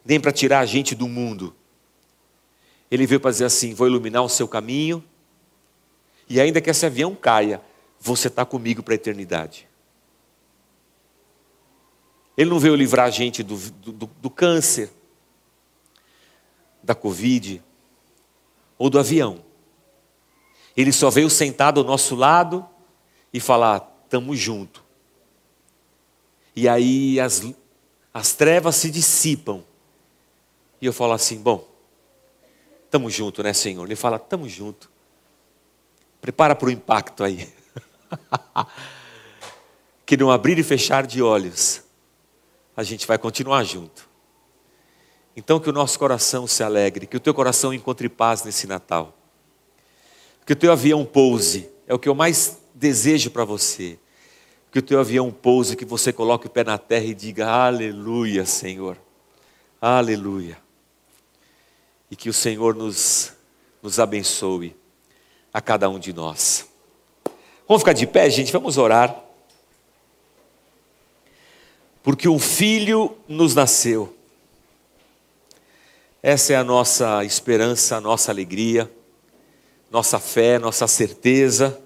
nem 0.04 0.18
para 0.18 0.32
tirar 0.32 0.58
a 0.58 0.66
gente 0.66 0.96
do 0.96 1.06
mundo. 1.06 1.54
Ele 2.90 3.06
veio 3.06 3.20
para 3.20 3.30
dizer 3.30 3.44
assim: 3.44 3.72
vou 3.72 3.86
iluminar 3.86 4.24
o 4.24 4.28
seu 4.28 4.48
caminho, 4.48 5.04
e 6.30 6.40
ainda 6.40 6.60
que 6.60 6.70
esse 6.70 6.86
avião 6.86 7.12
caia, 7.12 7.60
você 7.98 8.28
está 8.28 8.46
comigo 8.46 8.84
para 8.84 8.94
a 8.94 8.96
eternidade. 8.96 9.68
Ele 12.36 12.48
não 12.48 12.60
veio 12.60 12.76
livrar 12.76 13.06
a 13.06 13.10
gente 13.10 13.42
do, 13.42 13.56
do, 13.56 14.06
do 14.06 14.30
câncer, 14.30 14.90
da 16.80 16.94
Covid 16.94 17.60
ou 18.78 18.88
do 18.88 18.98
avião. 18.98 19.44
Ele 20.76 20.92
só 20.92 21.10
veio 21.10 21.28
sentar 21.28 21.76
ao 21.76 21.82
nosso 21.82 22.14
lado 22.14 22.64
e 23.32 23.40
falar: 23.40 23.92
estamos 24.04 24.38
junto. 24.38 24.84
E 26.54 26.68
aí 26.68 27.18
as, 27.18 27.42
as 28.14 28.34
trevas 28.34 28.76
se 28.76 28.88
dissipam. 28.88 29.64
E 30.80 30.86
eu 30.86 30.92
falo 30.92 31.12
assim: 31.12 31.38
bom, 31.38 31.68
estamos 32.84 33.12
junto, 33.12 33.42
né, 33.42 33.52
Senhor? 33.52 33.84
Ele 33.84 33.96
fala: 33.96 34.16
estamos 34.16 34.52
junto. 34.52 34.89
Prepara 36.20 36.54
para 36.54 36.68
o 36.68 36.70
impacto 36.70 37.24
aí. 37.24 37.48
que 40.04 40.16
no 40.16 40.30
abrir 40.30 40.58
e 40.58 40.62
fechar 40.62 41.06
de 41.06 41.22
olhos, 41.22 41.82
a 42.76 42.82
gente 42.82 43.06
vai 43.06 43.16
continuar 43.16 43.64
junto. 43.64 44.08
Então 45.36 45.60
que 45.60 45.70
o 45.70 45.72
nosso 45.72 45.98
coração 45.98 46.46
se 46.46 46.62
alegre, 46.62 47.06
que 47.06 47.16
o 47.16 47.20
teu 47.20 47.32
coração 47.32 47.72
encontre 47.72 48.08
paz 48.08 48.42
nesse 48.42 48.66
Natal. 48.66 49.16
Que 50.44 50.52
o 50.52 50.56
teu 50.56 50.72
avião 50.72 51.04
pouse, 51.04 51.70
é 51.86 51.94
o 51.94 51.98
que 51.98 52.08
eu 52.08 52.14
mais 52.14 52.58
desejo 52.74 53.30
para 53.30 53.44
você. 53.44 53.98
Que 54.70 54.78
o 54.78 54.82
teu 54.82 55.00
avião 55.00 55.30
pouse, 55.30 55.76
que 55.76 55.84
você 55.84 56.12
coloque 56.12 56.46
o 56.46 56.50
pé 56.50 56.64
na 56.64 56.76
terra 56.76 57.04
e 57.04 57.14
diga: 57.14 57.48
Aleluia, 57.48 58.44
Senhor. 58.44 58.96
Aleluia. 59.80 60.58
E 62.10 62.16
que 62.16 62.28
o 62.28 62.32
Senhor 62.32 62.74
nos, 62.74 63.32
nos 63.82 63.98
abençoe 63.98 64.79
a 65.52 65.60
cada 65.60 65.88
um 65.88 65.98
de 65.98 66.12
nós. 66.12 66.68
Vamos 67.66 67.82
ficar 67.82 67.92
de 67.92 68.06
pé, 68.06 68.28
gente, 68.28 68.52
vamos 68.52 68.78
orar. 68.78 69.24
Porque 72.02 72.28
um 72.28 72.38
filho 72.38 73.16
nos 73.28 73.54
nasceu. 73.54 74.16
Essa 76.22 76.52
é 76.52 76.56
a 76.56 76.64
nossa 76.64 77.24
esperança, 77.24 77.96
a 77.96 78.00
nossa 78.00 78.30
alegria, 78.30 78.90
nossa 79.90 80.18
fé, 80.18 80.58
nossa 80.58 80.86
certeza. 80.86 81.80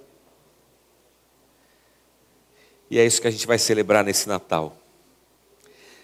E 2.90 2.98
é 2.98 3.04
isso 3.04 3.20
que 3.20 3.28
a 3.28 3.30
gente 3.30 3.46
vai 3.46 3.58
celebrar 3.58 4.04
nesse 4.04 4.28
Natal. 4.28 4.76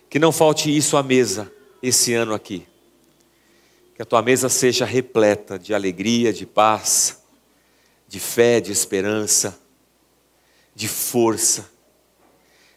Que 0.08 0.18
não 0.18 0.32
falte 0.32 0.74
isso 0.74 0.96
à 0.96 1.02
mesa 1.02 1.50
esse 1.82 2.14
ano 2.14 2.34
aqui. 2.34 2.66
Que 3.94 4.02
a 4.02 4.04
tua 4.04 4.22
mesa 4.22 4.48
seja 4.48 4.84
repleta 4.84 5.58
de 5.58 5.72
alegria, 5.74 6.32
de 6.32 6.46
paz 6.46 7.19
de 8.10 8.18
fé, 8.18 8.60
de 8.60 8.72
esperança, 8.72 9.56
de 10.74 10.88
força. 10.88 11.70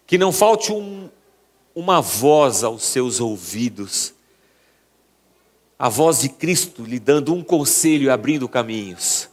Que 0.06 0.16
não 0.16 0.32
falte 0.32 0.72
um, 0.72 1.10
uma 1.74 2.00
voz 2.02 2.64
aos 2.64 2.84
seus 2.84 3.20
ouvidos, 3.20 4.14
a 5.78 5.90
voz 5.90 6.20
de 6.20 6.30
Cristo 6.30 6.84
lhe 6.84 7.00
dando 7.00 7.34
um 7.34 7.44
conselho 7.44 8.04
e 8.04 8.10
abrindo 8.12 8.48
caminhos. 8.48 9.28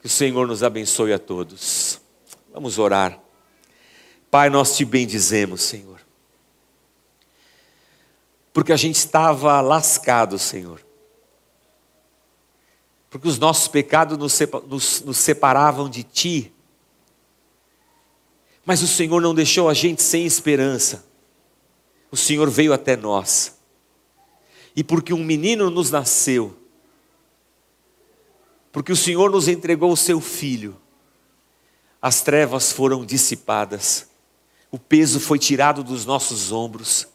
Que 0.00 0.06
o 0.06 0.08
Senhor 0.10 0.46
nos 0.46 0.62
abençoe 0.62 1.12
a 1.12 1.18
todos. 1.18 2.00
Vamos 2.52 2.78
orar. 2.78 3.20
Pai, 4.30 4.48
nós 4.48 4.76
te 4.76 4.84
bendizemos, 4.84 5.62
Senhor. 5.62 6.00
Porque 8.52 8.72
a 8.72 8.76
gente 8.76 8.96
estava 8.96 9.60
lascado, 9.60 10.38
Senhor 10.38 10.80
porque 13.10 13.26
os 13.26 13.38
nossos 13.38 13.66
pecados 13.66 14.16
nos, 14.16 15.02
separavam 15.16 15.90
de 15.90 16.04
Ti. 16.04 16.52
Mas 18.64 18.82
o 18.82 18.86
Senhor 18.86 19.20
não 19.20 19.34
deixou 19.34 19.68
a 19.68 19.74
gente 19.74 20.00
sem 20.00 20.24
esperança. 20.24 21.04
O 22.10 22.16
Senhor 22.16 22.48
veio 22.48 22.72
até 22.72 22.96
nós. 22.96 23.58
E 24.76 24.84
porque 24.84 25.12
um 25.12 25.24
menino 25.24 25.68
nos 25.68 25.90
nasceu, 25.90 26.56
porque 28.70 28.92
o 28.92 28.96
Senhor 28.96 29.28
nos 29.28 29.48
entregou 29.48 29.92
o 29.92 29.96
seu 29.96 30.20
filho, 30.20 30.76
as 32.00 32.22
trevas 32.22 32.70
foram 32.70 33.04
dissipadas, 33.04 34.08
o 34.70 34.78
peso 34.78 35.18
foi 35.18 35.40
tirado 35.40 35.82
dos 35.82 36.06
nossos 36.06 36.52
ombros, 36.52 37.08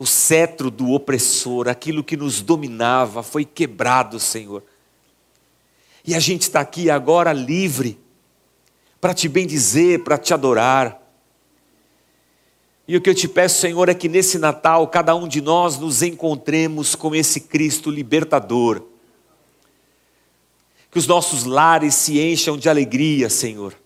o 0.00 0.06
cetro 0.06 0.70
do 0.70 0.92
opressor, 0.92 1.68
aquilo 1.68 2.02
que 2.02 2.16
nos 2.16 2.40
dominava, 2.40 3.22
foi 3.22 3.44
quebrado, 3.44 4.18
Senhor. 4.18 4.62
E 6.02 6.14
a 6.14 6.18
gente 6.18 6.42
está 6.42 6.60
aqui 6.60 6.88
agora 6.88 7.34
livre, 7.34 8.00
para 8.98 9.12
te 9.12 9.28
bendizer, 9.28 10.02
para 10.02 10.16
te 10.16 10.32
adorar. 10.32 10.98
E 12.88 12.96
o 12.96 13.00
que 13.02 13.10
eu 13.10 13.14
te 13.14 13.28
peço, 13.28 13.60
Senhor, 13.60 13.90
é 13.90 13.94
que 13.94 14.08
nesse 14.08 14.38
Natal 14.38 14.88
cada 14.88 15.14
um 15.14 15.28
de 15.28 15.42
nós 15.42 15.78
nos 15.78 16.00
encontremos 16.00 16.94
com 16.94 17.14
esse 17.14 17.42
Cristo 17.42 17.90
libertador. 17.90 18.82
Que 20.90 20.98
os 20.98 21.06
nossos 21.06 21.44
lares 21.44 21.94
se 21.94 22.18
encham 22.18 22.56
de 22.56 22.70
alegria, 22.70 23.28
Senhor. 23.28 23.76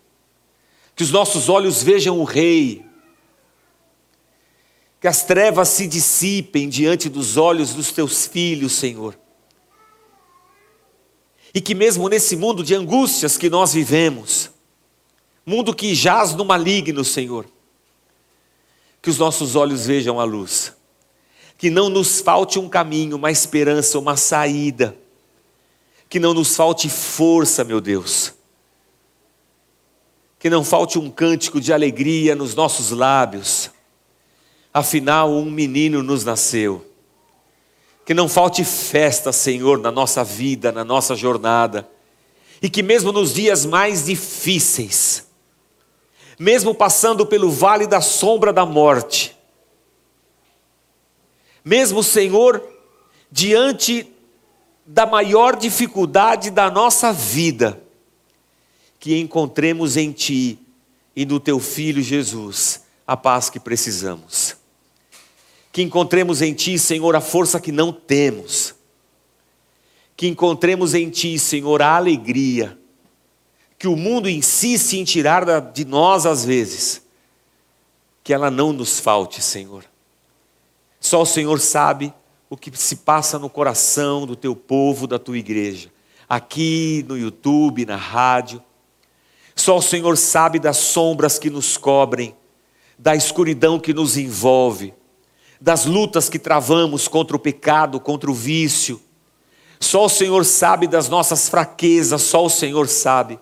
Que 0.95 1.03
os 1.03 1.11
nossos 1.11 1.49
olhos 1.49 1.83
vejam 1.83 2.21
o 2.21 2.25
Rei. 2.25 2.84
Que 5.05 5.09
as 5.09 5.23
trevas 5.23 5.69
se 5.69 5.87
dissipem 5.87 6.67
diante 6.67 7.11
dos 7.11 7.37
olhos 7.37 7.75
dos 7.75 7.93
teus 7.93 8.27
filhos, 8.27 8.73
Senhor. 8.73 9.15
E 11.53 11.61
que 11.61 11.75
mesmo 11.75 12.09
nesse 12.09 12.35
mundo 12.35 12.65
de 12.65 12.75
angústias 12.75 13.37
que 13.37 13.51
nós 13.51 13.75
vivemos, 13.75 14.49
mundo 15.45 15.75
que 15.75 15.95
jaz 15.95 16.33
no 16.33 16.43
maligno, 16.43 17.05
Senhor, 17.05 17.45
que 19.03 19.11
os 19.11 19.19
nossos 19.19 19.55
olhos 19.57 19.85
vejam 19.85 20.19
a 20.19 20.25
luz, 20.25 20.73
que 21.59 21.69
não 21.69 21.91
nos 21.91 22.23
falte 22.23 22.59
um 22.59 22.67
caminho, 22.67 23.19
uma 23.19 23.31
esperança, 23.31 23.99
uma 23.99 24.17
saída, 24.17 24.97
que 26.09 26.19
não 26.19 26.33
nos 26.33 26.57
falte 26.57 26.89
força, 26.89 27.63
meu 27.63 27.83
Deus, 27.83 28.33
que 30.39 30.49
não 30.49 30.65
falte 30.65 30.99
um 30.99 31.11
cântico 31.11 31.61
de 31.61 31.75
alegria 31.75 32.35
nos 32.35 32.55
nossos 32.55 32.91
lábios, 32.91 33.71
afinal, 34.75 35.31
um 35.31 35.49
menino 35.49 36.03
nos 36.03 36.25
nasceu. 36.25 36.85
Que 38.05 38.13
não 38.13 38.29
falte 38.29 38.65
festa, 38.65 39.33
Senhor, 39.33 39.79
na 39.79 39.93
nossa 39.93 40.25
vida, 40.25 40.73
na 40.73 40.85
nossa 40.85 41.15
jornada, 41.15 41.89
e 42.61 42.69
que 42.69 42.83
mesmo 42.83 43.13
nos 43.13 43.33
dias 43.33 43.65
mais 43.65 44.07
difíceis, 44.07 45.29
mesmo 46.39 46.75
passando 46.75 47.25
pelo 47.25 47.51
vale 47.51 47.87
da 47.87 48.01
sombra 48.01 48.53
da 48.53 48.67
morte, 48.67 49.35
mesmo, 51.65 52.03
Senhor, 52.03 52.63
diante 53.31 54.07
da 54.85 55.07
maior 55.07 55.57
dificuldade 55.57 56.51
da 56.51 56.71
nossa 56.71 57.11
vida, 57.11 57.81
que 58.99 59.19
encontremos 59.19 59.97
em 59.97 60.13
Ti 60.13 60.59
e 61.17 61.25
no 61.25 61.41
Teu 61.41 61.59
Filho 61.59 62.03
Jesus 62.03 62.85
a 63.07 63.17
paz 63.17 63.49
que 63.49 63.61
precisamos. 63.61 64.64
Que 65.75 65.83
encontremos 65.83 66.41
em 66.41 66.55
Ti, 66.55 66.79
Senhor, 66.79 67.15
a 67.15 67.21
força 67.21 67.61
que 67.61 67.71
não 67.71 67.93
temos. 67.93 68.75
Que 70.17 70.27
encontremos 70.27 70.95
em 70.95 71.11
Ti, 71.11 71.39
Senhor, 71.39 71.83
a 71.83 71.97
alegria 71.97 72.79
que 73.85 73.89
o 73.89 73.97
mundo 73.97 74.31
insiste 74.31 74.95
em 74.95 75.05
tirar 75.05 75.61
de 75.61 75.85
nós 75.85 76.25
às 76.25 76.43
vezes, 76.43 77.03
que 78.23 78.33
ela 78.33 78.51
não 78.51 78.73
nos 78.73 78.99
falte, 78.99 79.43
Senhor. 79.43 79.85
Só 80.99 81.21
o 81.21 81.27
Senhor 81.27 81.61
sabe 81.61 82.11
o 82.49 82.57
que 82.57 82.75
se 82.79 82.97
passa 82.97 83.39
no 83.39 83.51
coração 83.51 84.27
do 84.27 84.35
teu 84.35 84.57
povo, 84.57 85.07
da 85.07 85.19
tua 85.19 85.37
igreja, 85.37 85.91
aqui 86.27 87.05
no 87.07 87.19
YouTube, 87.19 87.85
na 87.85 87.97
rádio. 87.97 88.63
Só 89.55 89.77
o 89.77 89.83
Senhor 89.83 90.17
sabe 90.17 90.59
das 90.59 90.79
sombras 90.79 91.39
que 91.39 91.51
nos 91.51 91.77
cobrem, 91.77 92.35
da 92.99 93.15
escuridão 93.15 93.79
que 93.79 93.93
nos 93.93 94.17
envolve, 94.17 94.95
das 95.65 95.87
lutas 95.87 96.29
que 96.29 96.39
travamos 96.39 97.09
contra 97.09 97.35
o 97.35 97.41
pecado, 97.41 97.99
contra 97.99 98.31
o 98.31 98.35
vício. 98.35 99.01
Só 99.81 100.05
o 100.05 100.09
Senhor 100.09 100.45
sabe 100.45 100.87
das 100.87 101.09
nossas 101.09 101.49
fraquezas, 101.49 102.23
só 102.23 102.45
o 102.45 102.51
Senhor 102.51 102.87
sabe 102.87 103.39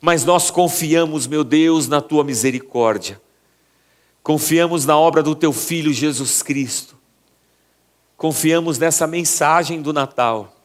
mas 0.00 0.24
nós 0.24 0.50
confiamos, 0.50 1.26
meu 1.26 1.44
Deus, 1.44 1.86
na 1.86 2.00
tua 2.00 2.24
misericórdia. 2.24 3.20
Confiamos 4.22 4.86
na 4.86 4.96
obra 4.96 5.22
do 5.22 5.34
teu 5.34 5.52
filho 5.52 5.92
Jesus 5.92 6.42
Cristo. 6.42 6.96
Confiamos 8.16 8.78
nessa 8.78 9.06
mensagem 9.06 9.82
do 9.82 9.92
Natal. 9.92 10.56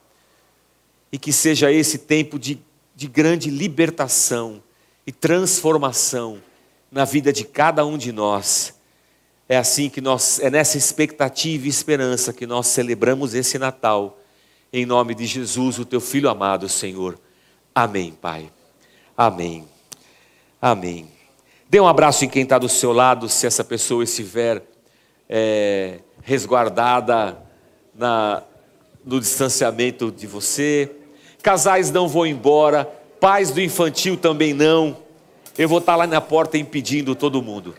E 1.12 1.18
que 1.18 1.34
seja 1.34 1.72
esse 1.72 2.00
tempo 2.00 2.40
de, 2.40 2.60
de 2.96 3.08
grande 3.08 3.50
libertação 3.50 4.64
e 5.06 5.12
transformação 5.12 6.42
na 6.90 7.04
vida 7.04 7.32
de 7.32 7.44
cada 7.44 7.86
um 7.86 7.98
de 7.98 8.12
nós. 8.12 8.74
É 9.48 9.58
assim 9.58 9.90
que 9.90 10.02
nós, 10.02 10.40
é 10.40 10.50
nessa 10.50 10.78
expectativa 10.78 11.68
e 11.68 11.70
esperança 11.70 12.34
que 12.34 12.48
nós 12.48 12.68
celebramos 12.68 13.36
esse 13.36 13.60
Natal. 13.60 14.20
Em 14.74 14.86
nome 14.86 15.14
de 15.14 15.26
Jesus, 15.26 15.78
o 15.78 15.86
teu 15.86 16.02
filho 16.02 16.30
amado, 16.30 16.68
Senhor. 16.68 17.20
Amém, 17.74 18.12
Pai. 18.20 18.52
Amém. 19.16 19.68
Amém. 20.60 21.08
Dê 21.70 21.80
um 21.80 21.88
abraço 21.88 22.26
em 22.26 22.30
quem 22.30 22.44
está 22.44 22.58
do 22.58 22.68
seu 22.68 22.92
lado, 22.92 23.30
se 23.30 23.46
essa 23.46 23.64
pessoa 23.64 24.04
estiver 24.04 24.64
é, 25.30 26.00
resguardada 26.24 27.38
na, 27.94 28.42
no 29.06 29.20
distanciamento 29.20 30.12
de 30.12 30.26
você. 30.26 30.92
Casais 31.44 31.92
não 31.92 32.08
vão 32.08 32.26
embora, 32.26 32.86
pais 33.20 33.52
do 33.52 33.62
infantil 33.62 34.18
também 34.18 34.54
não. 34.54 34.98
Eu 35.56 35.70
vou 35.70 35.78
estar 35.78 35.96
lá 35.96 36.08
na 36.08 36.20
porta 36.20 36.58
impedindo 36.58 37.16
todo 37.16 37.42
mundo. 37.42 37.76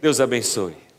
Deus 0.00 0.18
abençoe. 0.18 0.89